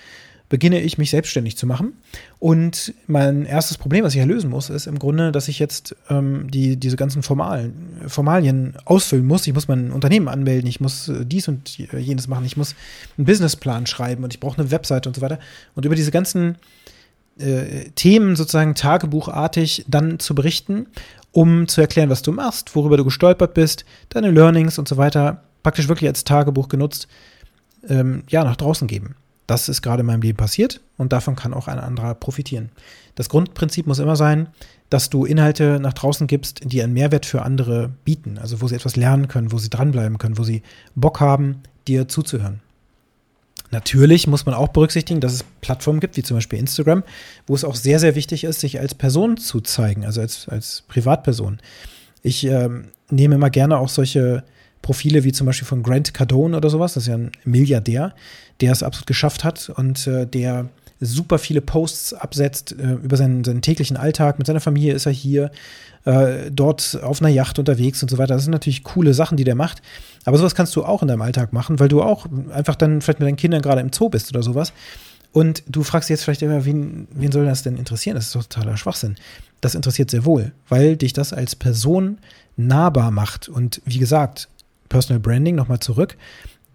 beginne 0.52 0.82
ich 0.82 0.98
mich 0.98 1.12
selbstständig 1.12 1.56
zu 1.56 1.66
machen. 1.66 1.94
Und 2.38 2.94
mein 3.08 3.46
erstes 3.46 3.78
Problem, 3.78 4.04
was 4.04 4.14
ich 4.14 4.20
ja 4.20 4.26
lösen 4.26 4.50
muss, 4.50 4.70
ist 4.70 4.86
im 4.86 5.00
Grunde, 5.00 5.32
dass 5.32 5.48
ich 5.48 5.60
jetzt 5.60 5.96
ähm, 6.10 6.52
die, 6.52 6.76
diese 6.76 6.98
ganzen 6.98 7.24
Formalen, 7.24 8.02
Formalien 8.08 8.76
ausfüllen 8.84 9.26
muss. 9.26 9.48
Ich 9.48 9.54
muss 9.54 9.70
mein 9.70 9.92
Unternehmen 9.92 10.28
anmelden, 10.28 10.68
ich 10.68 10.82
muss 10.82 11.08
äh, 11.08 11.26
dies 11.26 11.48
und 11.48 11.78
jenes 11.78 12.28
machen, 12.28 12.44
ich 12.44 12.58
muss 12.58 12.76
einen 13.18 13.26
Businessplan 13.26 13.88
schreiben 13.88 14.26
und 14.26 14.34
ich 14.34 14.42
brauche 14.42 14.60
eine 14.60 14.72
Webseite 14.72 15.08
und 15.08 15.16
so 15.16 15.22
weiter. 15.22 15.40
Und 15.74 15.86
über 15.86 15.96
diese 15.96 16.12
ganzen 16.12 16.58
äh, 17.40 17.90
Themen 17.96 18.36
sozusagen 18.36 18.76
tagebuchartig 18.76 19.86
dann 19.88 20.20
zu 20.20 20.36
berichten, 20.36 20.88
um 21.32 21.70
zu 21.70 21.80
erklären, 21.80 22.10
was 22.10 22.24
du 22.24 22.34
machst, 22.34 22.76
worüber 22.76 22.98
du 22.98 23.06
gestolpert 23.06 23.54
bist, 23.54 23.86
deine 24.10 24.32
Learnings 24.32 24.78
und 24.78 24.90
so 24.90 24.98
weiter 24.98 25.44
praktisch 25.64 25.88
wirklich 25.88 26.10
als 26.10 26.26
Tagebuch 26.26 26.68
genutzt, 26.68 27.08
ähm, 27.88 28.24
ja, 28.28 28.44
nach 28.44 28.58
draußen 28.58 28.90
geben. 28.90 29.16
Das 29.48 29.70
ist 29.70 29.82
gerade 29.82 30.02
in 30.02 30.06
meinem 30.06 30.22
Leben 30.22 30.38
passiert 30.38 30.82
und 30.98 31.14
davon 31.14 31.36
kann 31.36 31.54
auch 31.54 31.68
ein 31.68 31.80
anderer 31.80 32.16
profitieren. 32.16 32.70
Das 33.16 33.30
Grundprinzip 33.30 33.88
muss 33.88 34.00
immer 34.00 34.16
sein, 34.16 34.48
dass 34.90 35.10
du 35.10 35.26
Inhalte 35.26 35.80
nach 35.80 35.94
draußen 35.94 36.28
gibst, 36.28 36.62
die 36.64 36.84
einen 36.84 36.94
Mehrwert 36.94 37.26
für 37.26 37.44
andere 37.44 37.92
bieten, 38.04 38.38
also 38.38 38.62
wo 38.62 38.68
sie 38.68 38.76
etwas 38.76 38.96
lernen 38.96 39.28
können, 39.28 39.52
wo 39.52 39.58
sie 39.58 39.70
dranbleiben 39.70 40.18
können, 40.18 40.38
wo 40.38 40.44
sie 40.44 40.64
Bock 40.96 41.20
haben, 41.20 41.62
dir 41.88 42.08
zuzuhören. 42.08 42.62
Natürlich 43.72 44.28
muss 44.28 44.46
man 44.46 44.54
auch 44.54 44.68
berücksichtigen, 44.68 45.22
dass 45.22 45.34
es 45.34 45.46
Plattformen 45.62 46.02
gibt, 46.02 46.18
wie 46.18 46.24
zum 46.24 46.36
Beispiel 46.36 46.60
Instagram, 46.60 47.04
wo 47.48 47.56
es 47.56 47.64
auch 47.64 47.76
sehr, 47.76 48.00
sehr 48.00 48.16
wichtig 48.16 48.44
ist, 48.44 48.60
sich 48.60 48.80
als 48.80 48.94
Person 48.94 49.38
zu 49.38 49.62
zeigen, 49.62 50.06
also 50.06 50.20
als, 50.20 50.50
als 50.50 50.84
Privatperson. 50.90 51.60
Ich 52.22 52.44
ähm, 52.44 52.90
nehme 53.10 53.36
immer 53.36 53.50
gerne 53.50 53.78
auch 53.78 53.90
solche 53.90 54.44
Profile 54.82 55.24
wie 55.24 55.32
zum 55.32 55.48
Beispiel 55.48 55.68
von 55.68 55.84
Grant 55.84 56.14
Cardone 56.14 56.58
oder 56.58 56.70
sowas, 56.70 56.94
das 56.94 57.04
ist 57.04 57.10
ja 57.10 57.16
ein 57.16 57.32
Milliardär, 57.44 58.14
der 58.62 58.72
es 58.72 58.84
absolut 58.84 59.08
geschafft 59.08 59.44
hat 59.44 59.70
und 59.70 60.08
äh, 60.08 60.26
der 60.26 60.70
super 61.00 61.40
viele 61.40 61.62
Posts 61.62 62.14
absetzt 62.14 62.74
äh, 62.74 62.94
über 62.94 63.18
seinen, 63.18 63.44
seinen 63.44 63.62
täglichen 63.62 63.98
Alltag. 63.98 64.38
Mit 64.38 64.48
seiner 64.48 64.60
Familie 64.60 64.94
ist 64.94 65.08
er 65.08 65.12
hier, 65.12 65.52
äh, 66.06 66.52
dort 66.52 67.00
auf 67.04 67.22
einer 67.22 67.30
Yacht 67.30 67.60
unterwegs 67.60 68.02
und 68.02 68.10
so 68.10 68.18
weiter. 68.18 68.34
Das 68.36 68.44
sind 68.44 68.52
natürlich 68.52 68.84
coole 68.84 69.14
Sachen, 69.14 69.38
die 69.38 69.44
der 69.44 69.56
macht. 69.56 69.82
Aber 70.26 70.38
sowas 70.38 70.56
kannst 70.56 70.76
du 70.76 70.84
auch 70.84 71.02
in 71.02 71.08
deinem 71.08 71.22
Alltag 71.22 71.54
machen, 71.54 71.80
weil 71.80 71.90
du 71.90 72.02
auch 72.02 72.28
einfach 72.52 72.76
dann 72.76 73.02
vielleicht 73.02 73.20
mit 73.20 73.28
deinen 73.28 73.36
Kindern 73.36 73.62
gerade 73.62 73.82
im 73.82 73.92
Zoo 73.94 74.10
bist 74.10 74.30
oder 74.32 74.44
sowas. 74.44 74.74
Und 75.32 75.64
du 75.68 75.84
fragst 75.84 76.10
jetzt 76.10 76.24
vielleicht 76.24 76.42
immer, 76.42 76.66
wen, 76.66 77.08
wen 77.14 77.32
soll 77.32 77.46
das 77.46 77.64
denn 77.64 77.78
interessieren? 77.78 78.16
Das 78.16 78.26
ist 78.26 78.34
totaler 78.34 78.78
Schwachsinn. 78.78 79.16
Das 79.62 79.76
interessiert 79.76 80.12
sehr 80.12 80.26
wohl, 80.26 80.52
weil 80.68 80.98
dich 80.98 81.14
das 81.14 81.34
als 81.34 81.56
Person 81.56 82.18
nahbar 82.58 83.12
macht. 83.12 83.48
Und 83.48 83.82
wie 83.86 84.00
gesagt, 84.00 84.50
Personal 84.92 85.20
Branding 85.20 85.56
nochmal 85.56 85.80
zurück 85.80 86.16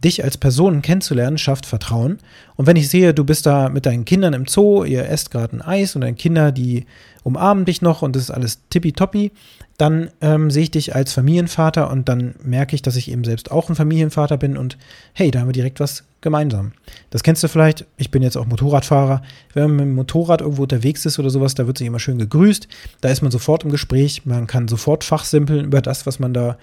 dich 0.05 0.23
als 0.23 0.37
Person 0.37 0.83
kennenzulernen, 0.83 1.39
schafft 1.39 1.67
Vertrauen. 1.67 2.19
Und 2.57 2.67
wenn 2.67 2.77
ich 2.77 2.89
sehe, 2.89 3.15
du 3.15 3.25
bist 3.25 3.47
da 3.47 3.69
mit 3.69 3.87
deinen 3.87 4.05
Kindern 4.05 4.35
im 4.35 4.47
Zoo, 4.47 4.85
ihr 4.85 5.09
esst 5.09 5.31
gerade 5.31 5.57
ein 5.57 5.63
Eis 5.63 5.95
und 5.95 6.03
deine 6.03 6.17
Kinder, 6.17 6.53
die 6.53 6.87
umarmen 7.23 7.65
dich 7.65 7.83
noch 7.83 8.03
und 8.03 8.15
das 8.15 8.25
ist 8.25 8.31
alles 8.31 8.61
tippitoppi, 8.71 9.33
dann 9.79 10.11
ähm, 10.21 10.51
sehe 10.51 10.65
ich 10.65 10.71
dich 10.71 10.95
als 10.95 11.13
Familienvater 11.13 11.91
und 11.91 12.09
dann 12.09 12.35
merke 12.43 12.75
ich, 12.75 12.83
dass 12.83 12.97
ich 12.97 13.11
eben 13.11 13.25
selbst 13.25 13.51
auch 13.51 13.69
ein 13.69 13.75
Familienvater 13.75 14.37
bin 14.37 14.57
und 14.57 14.79
hey, 15.13 15.31
da 15.31 15.41
haben 15.41 15.49
wir 15.49 15.53
direkt 15.53 15.81
was 15.81 16.05
gemeinsam. 16.21 16.73
Das 17.11 17.23
kennst 17.23 17.43
du 17.43 17.49
vielleicht, 17.49 17.85
ich 17.97 18.11
bin 18.11 18.23
jetzt 18.23 18.37
auch 18.37 18.47
Motorradfahrer. 18.47 19.23
Wenn 19.55 19.65
man 19.65 19.77
mit 19.77 19.85
dem 19.87 19.95
Motorrad 19.95 20.41
irgendwo 20.41 20.63
unterwegs 20.63 21.05
ist 21.05 21.19
oder 21.19 21.31
sowas, 21.31 21.55
da 21.55 21.67
wird 21.67 21.79
sich 21.79 21.87
immer 21.87 22.01
schön 22.01 22.19
gegrüßt, 22.19 22.69
da 23.01 23.09
ist 23.09 23.23
man 23.23 23.33
sofort 23.33 23.65
im 23.65 23.71
Gespräch, 23.71 24.25
man 24.25 24.47
kann 24.47 24.69
sofort 24.69 25.05
fachsimpeln 25.05 25.65
über 25.65 25.83
das, 25.83 26.07
was 26.07 26.19
man 26.19 26.33
da 26.33 26.59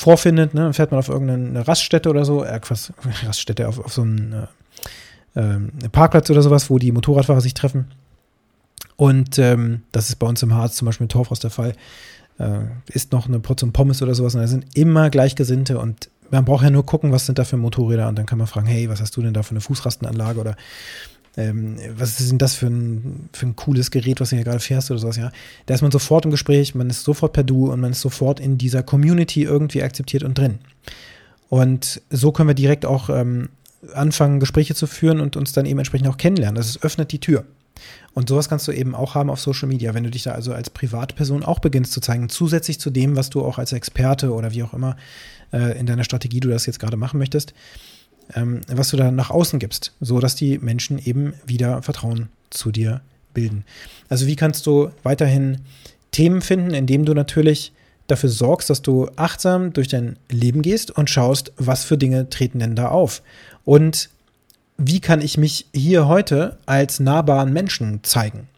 vorfindet, 0.00 0.54
ne? 0.54 0.62
dann 0.62 0.74
fährt 0.74 0.90
man 0.90 0.98
auf 0.98 1.08
irgendeine 1.08 1.66
Raststätte 1.68 2.08
oder 2.08 2.24
so, 2.24 2.42
äh, 2.42 2.60
was, 2.68 2.92
Raststätte, 3.26 3.68
auf, 3.68 3.78
auf 3.78 3.92
so 3.92 4.02
einen 4.02 4.48
äh, 5.34 5.40
äh, 5.40 5.88
Parkplatz 5.92 6.30
oder 6.30 6.42
sowas, 6.42 6.70
wo 6.70 6.78
die 6.78 6.90
Motorradfahrer 6.90 7.40
sich 7.40 7.54
treffen. 7.54 7.86
Und 8.96 9.38
ähm, 9.38 9.82
das 9.92 10.08
ist 10.08 10.16
bei 10.16 10.26
uns 10.26 10.42
im 10.42 10.54
Harz 10.54 10.76
zum 10.76 10.86
Beispiel 10.86 11.04
in 11.04 11.10
Torfhaus 11.10 11.40
der 11.40 11.50
Fall. 11.50 11.74
Äh, 12.38 12.60
ist 12.88 13.12
noch 13.12 13.28
eine 13.28 13.40
Portion 13.40 13.72
Pommes 13.72 14.00
oder 14.00 14.14
sowas 14.14 14.34
und 14.34 14.40
da 14.40 14.46
sind 14.46 14.66
immer 14.74 15.10
Gleichgesinnte 15.10 15.78
und 15.78 16.08
man 16.30 16.44
braucht 16.44 16.64
ja 16.64 16.70
nur 16.70 16.86
gucken, 16.86 17.12
was 17.12 17.26
sind 17.26 17.38
da 17.38 17.44
für 17.44 17.56
Motorräder 17.56 18.08
und 18.08 18.16
dann 18.16 18.24
kann 18.24 18.38
man 18.38 18.46
fragen, 18.46 18.66
hey, 18.66 18.88
was 18.88 19.00
hast 19.00 19.16
du 19.16 19.22
denn 19.22 19.34
da 19.34 19.42
für 19.42 19.50
eine 19.50 19.60
Fußrastenanlage 19.60 20.40
oder 20.40 20.56
ähm, 21.36 21.76
was 21.96 22.20
ist 22.20 22.30
denn 22.30 22.38
das 22.38 22.54
für 22.54 22.66
ein, 22.66 23.28
für 23.32 23.46
ein 23.46 23.56
cooles 23.56 23.90
Gerät, 23.90 24.20
was 24.20 24.30
du 24.30 24.36
hier 24.36 24.44
gerade 24.44 24.60
fährst 24.60 24.90
oder 24.90 24.98
sowas, 24.98 25.16
ja. 25.16 25.30
Da 25.66 25.74
ist 25.74 25.82
man 25.82 25.90
sofort 25.90 26.24
im 26.24 26.30
Gespräch, 26.30 26.74
man 26.74 26.90
ist 26.90 27.04
sofort 27.04 27.32
per 27.32 27.44
Du 27.44 27.70
und 27.70 27.80
man 27.80 27.92
ist 27.92 28.00
sofort 28.00 28.40
in 28.40 28.58
dieser 28.58 28.82
Community 28.82 29.44
irgendwie 29.44 29.82
akzeptiert 29.82 30.24
und 30.24 30.36
drin. 30.36 30.58
Und 31.48 32.02
so 32.10 32.32
können 32.32 32.48
wir 32.48 32.54
direkt 32.54 32.84
auch 32.84 33.10
ähm, 33.10 33.48
anfangen, 33.94 34.40
Gespräche 34.40 34.74
zu 34.74 34.86
führen 34.86 35.20
und 35.20 35.36
uns 35.36 35.52
dann 35.52 35.66
eben 35.66 35.78
entsprechend 35.78 36.08
auch 36.08 36.16
kennenlernen. 36.16 36.56
Das 36.56 36.82
öffnet 36.82 37.12
die 37.12 37.20
Tür. 37.20 37.44
Und 38.12 38.28
sowas 38.28 38.48
kannst 38.48 38.66
du 38.68 38.72
eben 38.72 38.94
auch 38.94 39.14
haben 39.14 39.30
auf 39.30 39.40
Social 39.40 39.68
Media, 39.68 39.94
wenn 39.94 40.04
du 40.04 40.10
dich 40.10 40.24
da 40.24 40.32
also 40.32 40.52
als 40.52 40.68
Privatperson 40.68 41.44
auch 41.44 41.60
beginnst 41.60 41.92
zu 41.92 42.00
zeigen, 42.00 42.28
zusätzlich 42.28 42.80
zu 42.80 42.90
dem, 42.90 43.16
was 43.16 43.30
du 43.30 43.42
auch 43.42 43.58
als 43.58 43.72
Experte 43.72 44.32
oder 44.32 44.52
wie 44.52 44.64
auch 44.64 44.74
immer 44.74 44.96
äh, 45.52 45.78
in 45.78 45.86
deiner 45.86 46.04
Strategie 46.04 46.40
du 46.40 46.48
das 46.48 46.66
jetzt 46.66 46.80
gerade 46.80 46.96
machen 46.96 47.18
möchtest 47.18 47.54
ähm, 48.34 48.60
was 48.68 48.90
du 48.90 48.96
da 48.96 49.10
nach 49.10 49.30
außen 49.30 49.58
gibst, 49.58 49.92
so 50.00 50.20
dass 50.20 50.34
die 50.34 50.58
Menschen 50.58 50.98
eben 50.98 51.34
wieder 51.46 51.82
Vertrauen 51.82 52.28
zu 52.50 52.70
dir 52.70 53.00
bilden. 53.34 53.64
Also 54.08 54.26
wie 54.26 54.36
kannst 54.36 54.66
du 54.66 54.90
weiterhin 55.02 55.58
Themen 56.10 56.42
finden, 56.42 56.74
indem 56.74 57.04
du 57.04 57.14
natürlich 57.14 57.72
dafür 58.08 58.28
sorgst, 58.28 58.70
dass 58.70 58.82
du 58.82 59.08
achtsam 59.16 59.72
durch 59.72 59.88
dein 59.88 60.16
Leben 60.28 60.62
gehst 60.62 60.90
und 60.90 61.08
schaust, 61.08 61.52
was 61.56 61.84
für 61.84 61.96
Dinge 61.96 62.28
treten 62.28 62.58
denn 62.58 62.74
da 62.74 62.88
auf 62.88 63.22
und 63.64 64.10
wie 64.82 65.00
kann 65.00 65.20
ich 65.20 65.36
mich 65.36 65.66
hier 65.74 66.08
heute 66.08 66.58
als 66.64 67.00
nahbaren 67.00 67.52
Menschen 67.52 68.00
zeigen? 68.02 68.48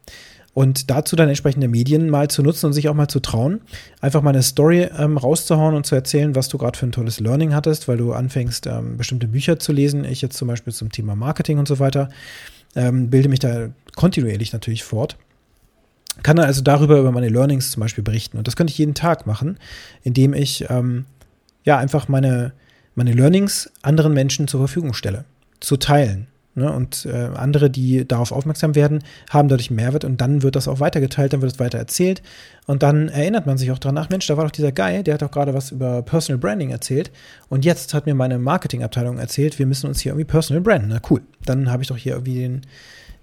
Und 0.54 0.90
dazu 0.90 1.16
dann 1.16 1.28
entsprechende 1.28 1.66
Medien 1.66 2.10
mal 2.10 2.28
zu 2.28 2.42
nutzen 2.42 2.66
und 2.66 2.72
sich 2.74 2.88
auch 2.88 2.94
mal 2.94 3.08
zu 3.08 3.20
trauen, 3.20 3.62
einfach 4.02 4.20
mal 4.20 4.30
eine 4.30 4.42
Story 4.42 4.88
ähm, 4.98 5.16
rauszuhauen 5.16 5.74
und 5.74 5.86
zu 5.86 5.94
erzählen, 5.94 6.34
was 6.34 6.48
du 6.48 6.58
gerade 6.58 6.78
für 6.78 6.86
ein 6.86 6.92
tolles 6.92 7.20
Learning 7.20 7.54
hattest, 7.54 7.88
weil 7.88 7.96
du 7.96 8.12
anfängst, 8.12 8.66
ähm, 8.66 8.98
bestimmte 8.98 9.28
Bücher 9.28 9.58
zu 9.58 9.72
lesen. 9.72 10.04
Ich 10.04 10.20
jetzt 10.20 10.36
zum 10.36 10.48
Beispiel 10.48 10.72
zum 10.72 10.92
Thema 10.92 11.16
Marketing 11.16 11.58
und 11.58 11.66
so 11.66 11.78
weiter, 11.78 12.10
ähm, 12.74 13.08
bilde 13.08 13.30
mich 13.30 13.38
da 13.38 13.70
kontinuierlich 13.96 14.52
natürlich 14.52 14.84
fort. 14.84 15.16
Kann 16.22 16.36
dann 16.36 16.44
also 16.44 16.60
darüber 16.60 16.98
über 16.98 17.12
meine 17.12 17.30
Learnings 17.30 17.70
zum 17.70 17.80
Beispiel 17.80 18.04
berichten. 18.04 18.36
Und 18.36 18.46
das 18.46 18.54
könnte 18.54 18.72
ich 18.72 18.78
jeden 18.78 18.94
Tag 18.94 19.26
machen, 19.26 19.58
indem 20.02 20.34
ich 20.34 20.66
ähm, 20.68 21.06
ja 21.64 21.78
einfach 21.78 22.08
meine, 22.08 22.52
meine 22.94 23.12
Learnings 23.12 23.72
anderen 23.80 24.12
Menschen 24.12 24.48
zur 24.48 24.60
Verfügung 24.60 24.92
stelle, 24.92 25.24
zu 25.60 25.78
teilen. 25.78 26.26
Ne? 26.54 26.70
Und 26.70 27.06
äh, 27.06 27.30
andere, 27.34 27.70
die 27.70 28.06
darauf 28.06 28.30
aufmerksam 28.30 28.74
werden, 28.74 29.02
haben 29.30 29.48
dadurch 29.48 29.70
Mehrwert 29.70 30.04
und 30.04 30.20
dann 30.20 30.42
wird 30.42 30.54
das 30.54 30.68
auch 30.68 30.80
weitergeteilt, 30.80 31.32
dann 31.32 31.40
wird 31.40 31.52
es 31.52 31.58
weiter 31.58 31.78
erzählt 31.78 32.22
und 32.66 32.82
dann 32.82 33.08
erinnert 33.08 33.46
man 33.46 33.56
sich 33.56 33.70
auch 33.70 33.78
dran, 33.78 33.96
ach 33.96 34.10
Mensch, 34.10 34.26
da 34.26 34.36
war 34.36 34.44
doch 34.44 34.50
dieser 34.50 34.70
Guy, 34.70 35.02
der 35.02 35.14
hat 35.14 35.22
doch 35.22 35.30
gerade 35.30 35.54
was 35.54 35.70
über 35.70 36.02
Personal 36.02 36.38
Branding 36.38 36.70
erzählt 36.70 37.10
und 37.48 37.64
jetzt 37.64 37.94
hat 37.94 38.04
mir 38.04 38.14
meine 38.14 38.38
Marketingabteilung 38.38 39.18
erzählt, 39.18 39.58
wir 39.58 39.66
müssen 39.66 39.86
uns 39.86 40.00
hier 40.00 40.12
irgendwie 40.12 40.26
Personal 40.26 40.60
branden. 40.60 40.88
Na 40.88 41.00
cool, 41.08 41.22
dann 41.46 41.70
habe 41.70 41.82
ich 41.82 41.88
doch 41.88 41.96
hier 41.96 42.12
irgendwie 42.12 42.34
den, 42.34 42.60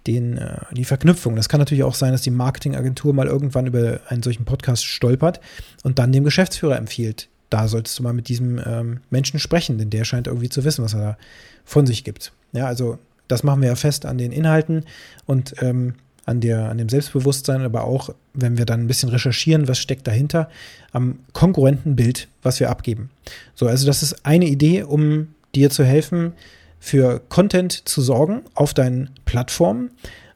den, 0.07 0.37
äh, 0.37 0.57
die 0.71 0.85
Verknüpfung. 0.85 1.35
Das 1.35 1.49
kann 1.49 1.59
natürlich 1.59 1.83
auch 1.83 1.93
sein, 1.93 2.11
dass 2.11 2.23
die 2.23 2.31
Marketingagentur 2.31 3.13
mal 3.13 3.27
irgendwann 3.27 3.67
über 3.67 3.99
einen 4.07 4.23
solchen 4.23 4.45
Podcast 4.45 4.85
stolpert 4.85 5.39
und 5.83 5.99
dann 5.99 6.11
dem 6.11 6.23
Geschäftsführer 6.23 6.77
empfiehlt, 6.77 7.29
da 7.51 7.67
solltest 7.67 7.97
du 7.99 8.03
mal 8.03 8.13
mit 8.13 8.27
diesem 8.27 8.59
ähm, 8.65 8.99
Menschen 9.11 9.39
sprechen, 9.39 9.77
denn 9.77 9.89
der 9.89 10.03
scheint 10.03 10.27
irgendwie 10.27 10.49
zu 10.49 10.63
wissen, 10.63 10.83
was 10.83 10.93
er 10.93 10.99
da 10.99 11.17
von 11.63 11.85
sich 11.85 12.03
gibt. 12.03 12.31
Ja, 12.53 12.65
also 12.65 12.97
das 13.29 13.43
machen 13.43 13.61
wir 13.61 13.69
ja 13.69 13.75
fest 13.75 14.05
an 14.05 14.17
den 14.17 14.33
Inhalten 14.33 14.83
und 15.25 15.55
ähm, 15.61 15.93
an, 16.25 16.41
der, 16.41 16.69
an 16.69 16.77
dem 16.77 16.89
Selbstbewusstsein, 16.89 17.61
aber 17.61 17.85
auch, 17.85 18.09
wenn 18.33 18.57
wir 18.57 18.65
dann 18.65 18.81
ein 18.81 18.87
bisschen 18.87 19.09
recherchieren, 19.09 19.67
was 19.67 19.79
steckt 19.79 20.05
dahinter, 20.07 20.49
am 20.91 21.19
konkurrenten 21.33 21.95
Bild, 21.95 22.27
was 22.43 22.59
wir 22.59 22.69
abgeben. 22.69 23.09
So, 23.55 23.67
also 23.67 23.87
das 23.87 24.03
ist 24.03 24.25
eine 24.25 24.45
Idee, 24.45 24.83
um 24.83 25.29
dir 25.55 25.69
zu 25.69 25.83
helfen, 25.83 26.33
für 26.79 27.19
Content 27.29 27.87
zu 27.87 28.01
sorgen 28.01 28.41
auf 28.53 28.73
deinen 28.73 29.09
Plattformen. 29.25 29.91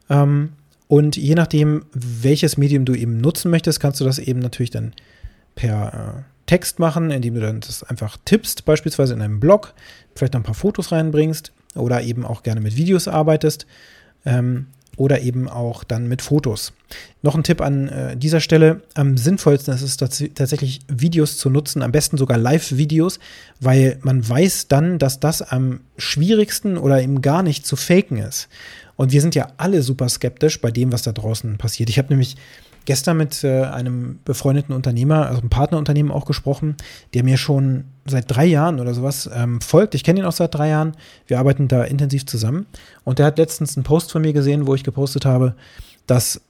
Ähm, 0.09 0.53
und 0.87 1.15
je 1.15 1.35
nachdem, 1.35 1.85
welches 1.93 2.57
Medium 2.57 2.85
du 2.85 2.93
eben 2.95 3.17
nutzen 3.17 3.49
möchtest, 3.51 3.79
kannst 3.79 4.01
du 4.01 4.05
das 4.05 4.19
eben 4.19 4.39
natürlich 4.39 4.71
dann 4.71 4.93
per 5.55 5.93
äh, 6.17 6.21
Text 6.47 6.79
machen, 6.79 7.11
indem 7.11 7.35
du 7.35 7.41
dann 7.41 7.61
das 7.61 7.83
einfach 7.83 8.17
tippst, 8.25 8.65
beispielsweise 8.65 9.13
in 9.13 9.21
einem 9.21 9.39
Blog, 9.39 9.73
vielleicht 10.15 10.33
noch 10.33 10.41
ein 10.41 10.45
paar 10.45 10.55
Fotos 10.55 10.91
reinbringst 10.91 11.52
oder 11.75 12.01
eben 12.01 12.25
auch 12.25 12.43
gerne 12.43 12.61
mit 12.61 12.75
Videos 12.75 13.07
arbeitest 13.07 13.65
ähm, 14.25 14.67
oder 14.95 15.21
eben 15.21 15.49
auch 15.49 15.83
dann 15.83 16.07
mit 16.07 16.21
Fotos. 16.21 16.73
Noch 17.23 17.35
ein 17.35 17.43
Tipp 17.43 17.61
an 17.61 17.87
äh, 17.87 18.17
dieser 18.17 18.39
Stelle, 18.39 18.81
am 18.93 19.17
sinnvollsten 19.17 19.73
ist 19.73 19.81
es 19.81 19.97
tatsächlich 19.97 20.81
Videos 20.87 21.37
zu 21.37 21.49
nutzen, 21.49 21.81
am 21.81 21.91
besten 21.91 22.17
sogar 22.17 22.37
Live-Videos, 22.37 23.19
weil 23.59 23.97
man 24.01 24.27
weiß 24.27 24.67
dann, 24.67 24.99
dass 24.99 25.19
das 25.19 25.41
am 25.41 25.79
schwierigsten 25.97 26.77
oder 26.77 27.01
eben 27.01 27.21
gar 27.21 27.41
nicht 27.41 27.65
zu 27.65 27.75
faken 27.75 28.17
ist. 28.17 28.49
Und 28.95 29.11
wir 29.11 29.21
sind 29.21 29.33
ja 29.33 29.47
alle 29.57 29.81
super 29.81 30.07
skeptisch 30.09 30.61
bei 30.61 30.69
dem, 30.69 30.91
was 30.91 31.01
da 31.01 31.11
draußen 31.11 31.57
passiert. 31.57 31.89
Ich 31.89 31.97
habe 31.97 32.09
nämlich 32.09 32.35
gestern 32.85 33.17
mit 33.17 33.43
äh, 33.43 33.63
einem 33.63 34.19
befreundeten 34.25 34.75
Unternehmer, 34.75 35.27
also 35.27 35.41
einem 35.41 35.49
Partnerunternehmen 35.49 36.11
auch 36.11 36.25
gesprochen, 36.25 36.75
der 37.13 37.23
mir 37.23 37.37
schon 37.37 37.85
seit 38.05 38.25
drei 38.27 38.45
Jahren 38.45 38.79
oder 38.79 38.93
sowas 38.93 39.29
ähm, 39.33 39.61
folgt. 39.61 39.95
Ich 39.95 40.03
kenne 40.03 40.19
ihn 40.19 40.25
auch 40.25 40.33
seit 40.33 40.53
drei 40.53 40.69
Jahren. 40.69 40.95
Wir 41.27 41.39
arbeiten 41.39 41.67
da 41.67 41.83
intensiv 41.83 42.25
zusammen. 42.25 42.65
Und 43.03 43.19
der 43.19 43.27
hat 43.27 43.37
letztens 43.37 43.77
einen 43.77 43.83
Post 43.83 44.11
von 44.11 44.21
mir 44.21 44.33
gesehen, 44.33 44.67
wo 44.67 44.75
ich 44.75 44.83
gepostet 44.83 45.25
habe, 45.25 45.55
dass 46.07 46.41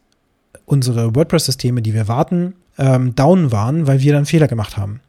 unsere 0.65 1.15
WordPress-Systeme, 1.15 1.81
die 1.81 1.93
wir 1.93 2.07
warten, 2.07 2.53
ähm, 2.77 3.15
down 3.15 3.51
waren, 3.51 3.87
weil 3.87 4.01
wir 4.01 4.13
dann 4.13 4.25
Fehler 4.25 4.47
gemacht 4.47 4.77
haben. 4.77 5.01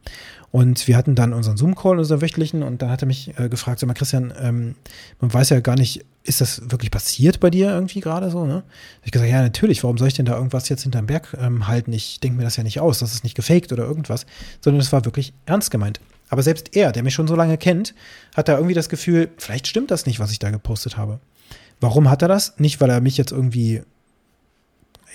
Und 0.55 0.87
wir 0.87 0.95
hatten 0.95 1.15
dann 1.15 1.33
unseren 1.33 1.57
Zoom-Call, 1.57 1.99
unseren 1.99 2.21
wöchentlichen, 2.21 2.63
und 2.63 2.81
dann 2.81 2.89
hat 2.89 3.03
er 3.03 3.07
mich 3.07 3.37
äh, 3.37 3.49
gefragt, 3.49 3.81
sag 3.81 3.87
mal, 3.87 3.93
Christian, 3.93 4.33
ähm, 4.39 4.75
man 5.19 5.33
weiß 5.33 5.49
ja 5.49 5.59
gar 5.59 5.75
nicht, 5.75 6.05
ist 6.23 6.39
das 6.39 6.71
wirklich 6.71 6.91
passiert 6.91 7.41
bei 7.41 7.49
dir 7.49 7.71
irgendwie 7.71 7.99
gerade 7.99 8.31
so? 8.31 8.45
Ne? 8.45 8.63
Ich 9.03 9.11
gesagt, 9.11 9.29
ja, 9.29 9.41
natürlich, 9.41 9.83
warum 9.83 9.97
soll 9.97 10.07
ich 10.07 10.13
denn 10.13 10.25
da 10.25 10.37
irgendwas 10.37 10.69
jetzt 10.69 10.83
hinterm 10.83 11.07
Berg 11.07 11.35
ähm, 11.41 11.67
halten? 11.67 11.91
Ich 11.91 12.21
denke 12.21 12.37
mir 12.37 12.45
das 12.45 12.55
ja 12.55 12.63
nicht 12.63 12.79
aus, 12.79 12.99
das 12.99 13.13
ist 13.13 13.25
nicht 13.25 13.35
gefaked 13.35 13.73
oder 13.73 13.83
irgendwas, 13.83 14.25
sondern 14.61 14.79
es 14.79 14.93
war 14.93 15.03
wirklich 15.03 15.33
ernst 15.45 15.71
gemeint. 15.71 15.99
Aber 16.29 16.41
selbst 16.41 16.73
er, 16.73 16.93
der 16.93 17.03
mich 17.03 17.13
schon 17.13 17.27
so 17.27 17.35
lange 17.35 17.57
kennt, 17.57 17.93
hat 18.33 18.47
da 18.47 18.53
irgendwie 18.53 18.75
das 18.75 18.87
Gefühl, 18.87 19.31
vielleicht 19.35 19.67
stimmt 19.67 19.91
das 19.91 20.05
nicht, 20.05 20.21
was 20.21 20.31
ich 20.31 20.39
da 20.39 20.51
gepostet 20.51 20.95
habe. 20.95 21.19
Warum 21.81 22.09
hat 22.09 22.21
er 22.21 22.29
das? 22.29 22.57
Nicht, 22.59 22.79
weil 22.79 22.89
er 22.89 23.01
mich 23.01 23.17
jetzt 23.17 23.33
irgendwie 23.33 23.81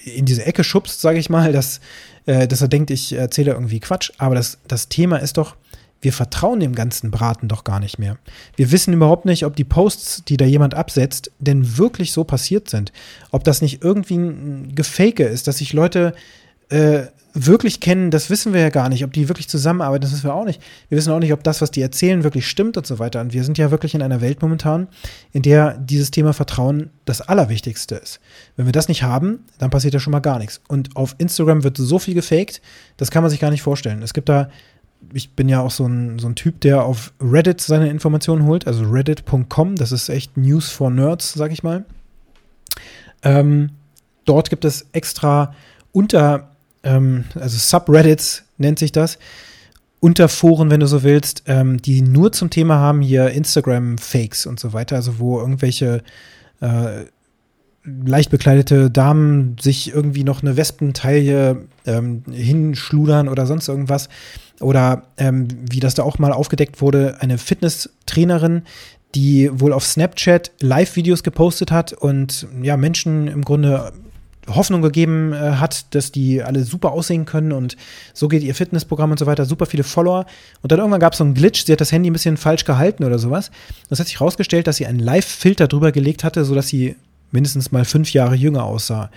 in 0.04 0.24
diese 0.24 0.44
Ecke 0.44 0.64
schubst, 0.64 1.00
sage 1.00 1.18
ich 1.18 1.30
mal, 1.30 1.52
dass, 1.52 1.80
äh, 2.26 2.46
dass 2.48 2.60
er 2.60 2.68
denkt, 2.68 2.90
ich 2.90 3.12
erzähle 3.12 3.52
irgendwie 3.52 3.80
Quatsch. 3.80 4.10
Aber 4.18 4.34
das, 4.34 4.58
das 4.66 4.88
Thema 4.88 5.18
ist 5.18 5.36
doch, 5.36 5.56
wir 6.00 6.12
vertrauen 6.12 6.60
dem 6.60 6.74
ganzen 6.74 7.10
Braten 7.10 7.48
doch 7.48 7.64
gar 7.64 7.78
nicht 7.78 7.98
mehr. 7.98 8.16
Wir 8.56 8.72
wissen 8.72 8.94
überhaupt 8.94 9.26
nicht, 9.26 9.44
ob 9.44 9.54
die 9.56 9.64
Posts, 9.64 10.24
die 10.24 10.36
da 10.36 10.46
jemand 10.46 10.74
absetzt, 10.74 11.30
denn 11.38 11.76
wirklich 11.76 12.12
so 12.12 12.24
passiert 12.24 12.70
sind. 12.70 12.92
Ob 13.30 13.44
das 13.44 13.60
nicht 13.60 13.84
irgendwie 13.84 14.16
ein 14.16 14.74
Gefake 14.74 15.24
ist, 15.24 15.46
dass 15.46 15.58
sich 15.58 15.72
Leute 15.72 16.14
äh, 16.70 17.02
wirklich 17.32 17.80
kennen, 17.80 18.10
das 18.10 18.30
wissen 18.30 18.52
wir 18.52 18.60
ja 18.60 18.70
gar 18.70 18.88
nicht. 18.88 19.04
Ob 19.04 19.12
die 19.12 19.28
wirklich 19.28 19.48
zusammenarbeiten, 19.48 20.02
das 20.02 20.12
wissen 20.12 20.24
wir 20.24 20.34
auch 20.34 20.44
nicht. 20.44 20.60
Wir 20.88 20.98
wissen 20.98 21.12
auch 21.12 21.18
nicht, 21.18 21.32
ob 21.32 21.42
das, 21.44 21.60
was 21.60 21.70
die 21.70 21.82
erzählen, 21.82 22.24
wirklich 22.24 22.48
stimmt 22.48 22.76
und 22.76 22.86
so 22.86 22.98
weiter. 22.98 23.20
Und 23.20 23.32
wir 23.32 23.44
sind 23.44 23.58
ja 23.58 23.70
wirklich 23.70 23.94
in 23.94 24.02
einer 24.02 24.20
Welt 24.20 24.42
momentan, 24.42 24.88
in 25.32 25.42
der 25.42 25.78
dieses 25.78 26.10
Thema 26.10 26.32
Vertrauen 26.32 26.90
das 27.04 27.20
Allerwichtigste 27.20 27.94
ist. 27.96 28.20
Wenn 28.56 28.66
wir 28.66 28.72
das 28.72 28.88
nicht 28.88 29.02
haben, 29.02 29.44
dann 29.58 29.70
passiert 29.70 29.94
ja 29.94 30.00
schon 30.00 30.12
mal 30.12 30.20
gar 30.20 30.38
nichts. 30.38 30.60
Und 30.68 30.96
auf 30.96 31.14
Instagram 31.18 31.64
wird 31.64 31.76
so 31.76 31.98
viel 31.98 32.14
gefaked, 32.14 32.60
das 32.96 33.10
kann 33.10 33.22
man 33.22 33.30
sich 33.30 33.40
gar 33.40 33.50
nicht 33.50 33.62
vorstellen. 33.62 34.02
Es 34.02 34.14
gibt 34.14 34.28
da 34.28 34.48
ich 35.12 35.30
bin 35.30 35.48
ja 35.48 35.60
auch 35.60 35.70
so 35.70 35.86
ein, 35.86 36.18
so 36.18 36.28
ein 36.28 36.34
Typ, 36.34 36.60
der 36.60 36.84
auf 36.84 37.12
Reddit 37.20 37.60
seine 37.60 37.88
Informationen 37.88 38.44
holt, 38.44 38.66
also 38.66 38.84
reddit.com, 38.84 39.76
das 39.76 39.92
ist 39.92 40.08
echt 40.08 40.36
News 40.36 40.70
for 40.70 40.90
Nerds, 40.90 41.32
sag 41.32 41.52
ich 41.52 41.62
mal. 41.62 41.84
Ähm, 43.22 43.70
dort 44.24 44.50
gibt 44.50 44.64
es 44.64 44.86
extra 44.92 45.54
unter, 45.92 46.50
ähm, 46.82 47.24
also 47.34 47.58
Subreddits 47.58 48.44
nennt 48.58 48.78
sich 48.78 48.92
das, 48.92 49.18
Unterforen, 50.00 50.70
wenn 50.70 50.80
du 50.80 50.86
so 50.86 51.02
willst, 51.02 51.42
ähm, 51.46 51.80
die 51.82 52.00
nur 52.00 52.32
zum 52.32 52.48
Thema 52.48 52.76
haben 52.76 53.02
hier 53.02 53.30
Instagram-Fakes 53.30 54.46
und 54.46 54.58
so 54.58 54.72
weiter, 54.72 54.96
also 54.96 55.18
wo 55.18 55.38
irgendwelche 55.38 56.02
äh, 56.62 57.04
leicht 57.84 58.30
bekleidete 58.30 58.90
Damen 58.90 59.56
sich 59.60 59.92
irgendwie 59.92 60.24
noch 60.24 60.42
eine 60.42 60.56
Wespentaille 60.56 61.66
ähm, 61.86 62.22
hinschludern 62.30 63.28
oder 63.28 63.46
sonst 63.46 63.68
irgendwas. 63.68 64.08
Oder 64.60 65.04
ähm, 65.18 65.48
wie 65.70 65.80
das 65.80 65.94
da 65.94 66.02
auch 66.02 66.18
mal 66.18 66.32
aufgedeckt 66.32 66.80
wurde, 66.80 67.16
eine 67.20 67.36
Fitnesstrainerin, 67.36 68.62
die 69.14 69.50
wohl 69.52 69.72
auf 69.74 69.84
Snapchat 69.84 70.52
Live-Videos 70.60 71.22
gepostet 71.22 71.70
hat 71.70 71.92
und 71.92 72.46
ja, 72.62 72.76
Menschen 72.76 73.28
im 73.28 73.44
Grunde 73.44 73.92
Hoffnung 74.54 74.82
gegeben 74.82 75.32
äh, 75.32 75.52
hat, 75.52 75.94
dass 75.94 76.12
die 76.12 76.42
alle 76.42 76.64
super 76.64 76.92
aussehen 76.92 77.24
können 77.24 77.52
und 77.52 77.76
so 78.14 78.28
geht 78.28 78.42
ihr 78.42 78.54
Fitnessprogramm 78.54 79.10
und 79.10 79.18
so 79.18 79.26
weiter, 79.26 79.44
super 79.44 79.66
viele 79.66 79.84
Follower. 79.84 80.26
Und 80.62 80.72
dann 80.72 80.78
irgendwann 80.78 81.00
gab 81.00 81.12
es 81.12 81.18
so 81.18 81.24
einen 81.24 81.34
Glitch, 81.34 81.64
sie 81.64 81.72
hat 81.72 81.80
das 81.80 81.92
Handy 81.92 82.10
ein 82.10 82.12
bisschen 82.12 82.36
falsch 82.36 82.64
gehalten 82.64 83.04
oder 83.04 83.18
sowas. 83.18 83.50
Das 83.88 84.00
hat 84.00 84.06
sich 84.06 84.20
herausgestellt, 84.20 84.66
dass 84.66 84.76
sie 84.76 84.86
einen 84.86 85.00
Live-Filter 85.00 85.68
drüber 85.68 85.92
gelegt 85.92 86.24
hatte, 86.24 86.44
sodass 86.44 86.68
sie 86.68 86.96
mindestens 87.30 87.72
mal 87.72 87.84
fünf 87.84 88.12
Jahre 88.12 88.34
jünger 88.34 88.64
aussah. 88.64 89.10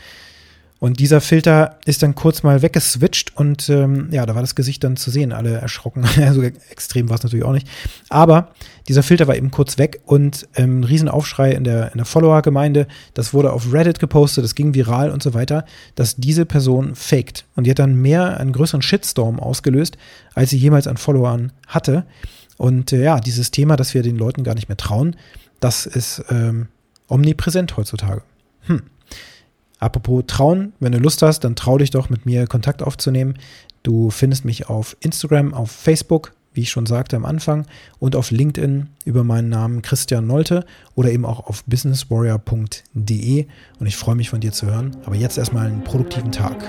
Und 0.84 1.00
dieser 1.00 1.22
Filter 1.22 1.78
ist 1.86 2.04
dann 2.04 2.14
kurz 2.14 2.44
mal 2.44 2.62
weggeswitcht 2.62 3.38
und 3.38 3.70
ähm, 3.70 4.10
ja, 4.12 4.26
da 4.26 4.36
war 4.36 4.42
das 4.42 4.54
Gesicht 4.54 4.84
dann 4.84 4.98
zu 4.98 5.12
sehen, 5.12 5.32
alle 5.32 5.54
erschrocken. 5.54 6.04
also 6.22 6.42
extrem 6.42 7.08
war 7.08 7.16
es 7.16 7.24
natürlich 7.24 7.46
auch 7.46 7.54
nicht. 7.54 7.70
Aber 8.10 8.50
dieser 8.90 9.02
Filter 9.02 9.26
war 9.30 9.38
eben 9.38 9.50
kurz 9.50 9.78
weg 9.78 10.02
und 10.06 10.46
ähm, 10.56 10.82
ein 10.82 10.84
Riesenaufschrei 10.84 11.54
in 11.54 11.64
der, 11.64 11.94
in 11.94 12.00
der 12.00 12.06
Follower-Gemeinde. 12.06 12.88
Das 13.14 13.34
wurde 13.34 13.54
auf 13.54 13.72
Reddit 13.72 14.00
gepostet, 14.00 14.44
das 14.44 14.56
ging 14.56 14.74
viral 14.74 15.10
und 15.10 15.24
so 15.24 15.34
weiter, 15.34 15.64
dass 15.96 16.18
diese 16.18 16.46
Person 16.46 16.96
faked. 16.96 17.46
Und 17.56 17.64
die 17.64 17.72
hat 17.72 17.80
dann 17.80 17.96
mehr, 17.96 18.38
einen 18.38 18.52
größeren 18.52 18.82
Shitstorm 18.82 19.40
ausgelöst, 19.40 19.98
als 20.34 20.50
sie 20.50 20.58
jemals 20.58 20.88
an 20.88 20.98
Followern 20.98 21.54
hatte. 21.66 22.06
Und 22.58 22.92
äh, 22.92 23.02
ja, 23.02 23.22
dieses 23.22 23.52
Thema, 23.52 23.78
dass 23.78 23.94
wir 23.94 24.04
den 24.04 24.18
Leuten 24.18 24.44
gar 24.44 24.56
nicht 24.56 24.68
mehr 24.68 24.76
trauen, 24.76 25.16
das 25.62 25.86
ist 25.86 26.26
ähm, 26.30 26.68
omnipräsent 27.08 27.78
heutzutage. 27.78 28.22
Hm. 28.66 28.82
Apropos 29.84 30.24
trauen, 30.28 30.72
wenn 30.80 30.94
du 30.94 30.98
Lust 30.98 31.22
hast, 31.22 31.42
dann 31.42 31.58
trau 31.58 31.78
dich 31.78 31.90
doch 31.90 32.10
mit 32.10 32.26
mir 32.26 32.48
Kontakt 32.48 32.82
aufzunehmen. 32.82 33.34
Du 33.84 34.12
findest 34.12 34.46
mich 34.46 34.70
auf 34.70 34.96
Instagram, 35.02 35.54
auf 35.54 35.72
Facebook, 35.72 36.32
wie 36.54 36.62
ich 36.62 36.70
schon 36.70 36.86
sagte 36.86 37.18
am 37.18 37.26
Anfang, 37.26 37.66
und 38.00 38.16
auf 38.16 38.32
LinkedIn 38.32 38.88
über 39.04 39.26
meinen 39.26 39.50
Namen 39.50 39.82
Christian 39.82 40.26
Nolte 40.26 40.66
oder 40.96 41.12
eben 41.12 41.26
auch 41.26 41.48
auf 41.48 41.66
businesswarrior.de. 41.66 43.48
Und 43.78 43.86
ich 43.86 43.98
freue 43.98 44.16
mich 44.16 44.30
von 44.30 44.40
dir 44.40 44.54
zu 44.54 44.68
hören. 44.68 44.96
Aber 45.04 45.16
jetzt 45.16 45.38
erstmal 45.38 45.68
einen 45.68 45.84
produktiven 45.84 46.32
Tag. 46.32 46.64